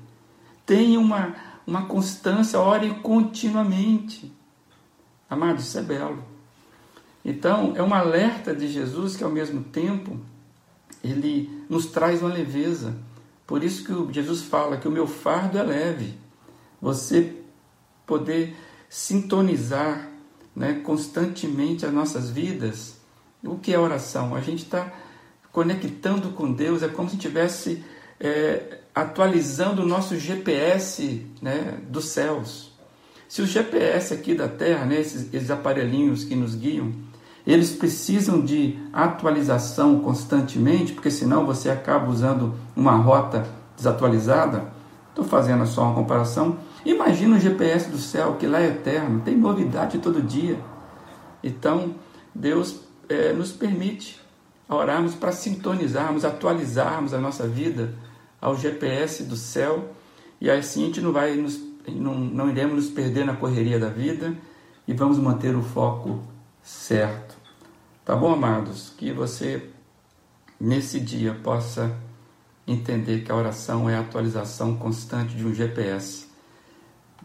Tenham 0.67 1.03
uma 1.03 1.35
uma 1.67 1.87
constância, 1.87 2.61
ore 2.61 2.91
continuamente. 3.03 4.33
Amado, 5.29 5.61
isso 5.61 5.79
é 5.79 5.83
belo. 5.83 6.23
Então, 7.25 7.73
é 7.75 7.83
um 7.83 7.95
alerta 7.95 8.55
de 8.55 8.69
Jesus 8.69 9.17
que, 9.17 9.25
ao 9.25 9.31
mesmo 9.31 9.63
tempo, 9.65 10.21
ele 11.03 11.65
nos 11.69 11.87
traz 11.87 12.21
uma 12.23 12.33
leveza. 12.33 12.95
Por 13.47 13.63
isso 13.63 13.85
que 13.85 14.13
Jesus 14.13 14.43
fala 14.43 14.77
que 14.77 14.89
o 14.89 14.91
meu 14.91 15.07
fardo 15.07 15.59
é 15.59 15.63
leve. 15.63 16.15
Você 16.81 17.35
poder 18.07 18.57
sintonizar 18.89 20.09
né, 20.55 20.81
constantemente 20.85 21.85
as 21.85 21.93
nossas 21.93 22.31
vidas. 22.31 22.97
O 23.43 23.59
que 23.59 23.73
é 23.73 23.79
oração? 23.79 24.35
A 24.35 24.41
gente 24.41 24.65
está 24.65 24.93
conectando 25.53 26.31
com 26.31 26.53
Deus, 26.53 26.83
é 26.83 26.89
como 26.89 27.09
se 27.09 27.17
tivesse 27.17 27.85
é, 28.21 28.81
atualizando 28.95 29.83
o 29.83 29.87
nosso 29.87 30.19
GPS 30.19 31.27
né, 31.43 31.79
dos 31.89 32.07
céus. 32.07 32.73
Se 33.29 33.43
o 33.43 33.47
GPS 33.47 34.15
aqui 34.15 34.35
da 34.35 34.49
Terra, 34.49 34.85
né, 34.85 35.01
esses, 35.01 35.33
esses 35.33 35.51
aparelhinhos 35.51 36.25
que 36.25 36.37
nos 36.37 36.55
guiam, 36.55 36.93
eles 37.47 37.73
precisam 37.73 38.43
de 38.43 38.79
atualização 38.93 40.01
constantemente, 40.01 40.93
porque 40.93 41.11
senão 41.11 41.45
você 41.45 41.69
acaba 41.69 42.11
usando 42.11 42.55
uma 42.77 42.93
rota 42.93 43.47
desatualizada. 43.77 44.73
Estou 45.11 45.25
fazendo 45.25 45.67
só 45.67 45.83
uma 45.83 45.95
comparação. 45.95 46.59
Imagina 46.85 47.37
o 47.37 47.41
GPS 47.41 47.89
do 47.89 47.99
céu, 47.99 48.37
que 48.39 48.47
lá 48.47 48.61
é 48.61 48.69
eterno, 48.69 49.21
tem 49.21 49.37
novidade 49.37 49.99
todo 49.99 50.21
dia. 50.21 50.59
Então, 51.43 51.95
Deus 52.35 52.81
é, 53.09 53.33
nos 53.33 53.53
permite 53.53 54.21
orarmos 54.69 55.15
para 55.15 55.33
sintonizarmos, 55.33 56.25
atualizarmos 56.25 57.15
a 57.15 57.19
nossa 57.19 57.47
vida 57.47 57.95
ao 58.41 58.57
GPS 58.57 59.25
do 59.25 59.37
céu 59.37 59.95
e 60.41 60.51
assim 60.51 60.83
a 60.83 60.87
gente 60.87 61.01
não 61.01 61.13
vai 61.13 61.35
nos, 61.37 61.61
não, 61.89 62.15
não 62.15 62.51
iremos 62.51 62.77
nos 62.77 62.89
perder 62.89 63.25
na 63.25 63.37
correria 63.37 63.79
da 63.79 63.89
vida 63.89 64.35
e 64.87 64.93
vamos 64.93 65.19
manter 65.19 65.55
o 65.57 65.63
foco 65.63 66.23
certo. 66.63 67.37
Tá 68.05 68.15
bom, 68.15 68.33
amados? 68.33 68.93
Que 68.97 69.13
você 69.13 69.71
nesse 70.61 71.01
dia 71.01 71.35
possa 71.43 71.97
entender 72.67 73.23
que 73.23 73.31
a 73.31 73.35
oração 73.35 73.89
é 73.89 73.97
a 73.97 74.01
atualização 74.01 74.77
constante 74.77 75.37
de 75.37 75.47
um 75.47 75.55
GPS 75.55 76.27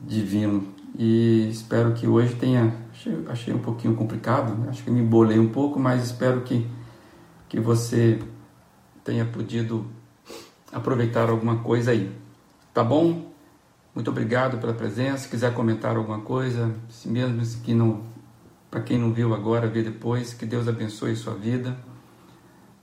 divino. 0.01 0.67
E 0.97 1.47
espero 1.49 1.93
que 1.93 2.07
hoje 2.07 2.35
tenha. 2.35 2.73
Achei, 2.91 3.25
achei 3.27 3.53
um 3.53 3.59
pouquinho 3.59 3.95
complicado, 3.95 4.55
né? 4.55 4.69
acho 4.69 4.83
que 4.83 4.91
me 4.91 4.99
embolei 4.99 5.39
um 5.39 5.49
pouco, 5.49 5.79
mas 5.79 6.05
espero 6.05 6.41
que, 6.41 6.67
que 7.47 7.59
você 7.59 8.19
tenha 9.03 9.25
podido 9.25 9.85
aproveitar 10.71 11.29
alguma 11.29 11.59
coisa 11.59 11.91
aí. 11.91 12.11
Tá 12.73 12.83
bom? 12.83 13.29
Muito 13.95 14.11
obrigado 14.11 14.57
pela 14.59 14.73
presença. 14.73 15.23
Se 15.23 15.29
quiser 15.29 15.53
comentar 15.53 15.95
alguma 15.95 16.19
coisa, 16.19 16.73
se 16.89 17.07
mesmo 17.07 17.41
que 17.63 17.73
não, 17.73 18.03
para 18.69 18.81
quem 18.81 18.97
não 18.97 19.11
viu 19.13 19.33
agora, 19.33 19.67
vê 19.67 19.81
depois, 19.81 20.33
que 20.33 20.45
Deus 20.45 20.67
abençoe 20.67 21.15
sua 21.15 21.33
vida. 21.33 21.77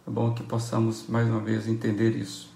É 0.07 0.11
bom 0.11 0.33
que 0.33 0.43
possamos 0.45 1.09
mais 1.09 1.29
uma 1.29 1.41
vez 1.41 1.67
entender 1.67 2.15
isso. 2.17 2.56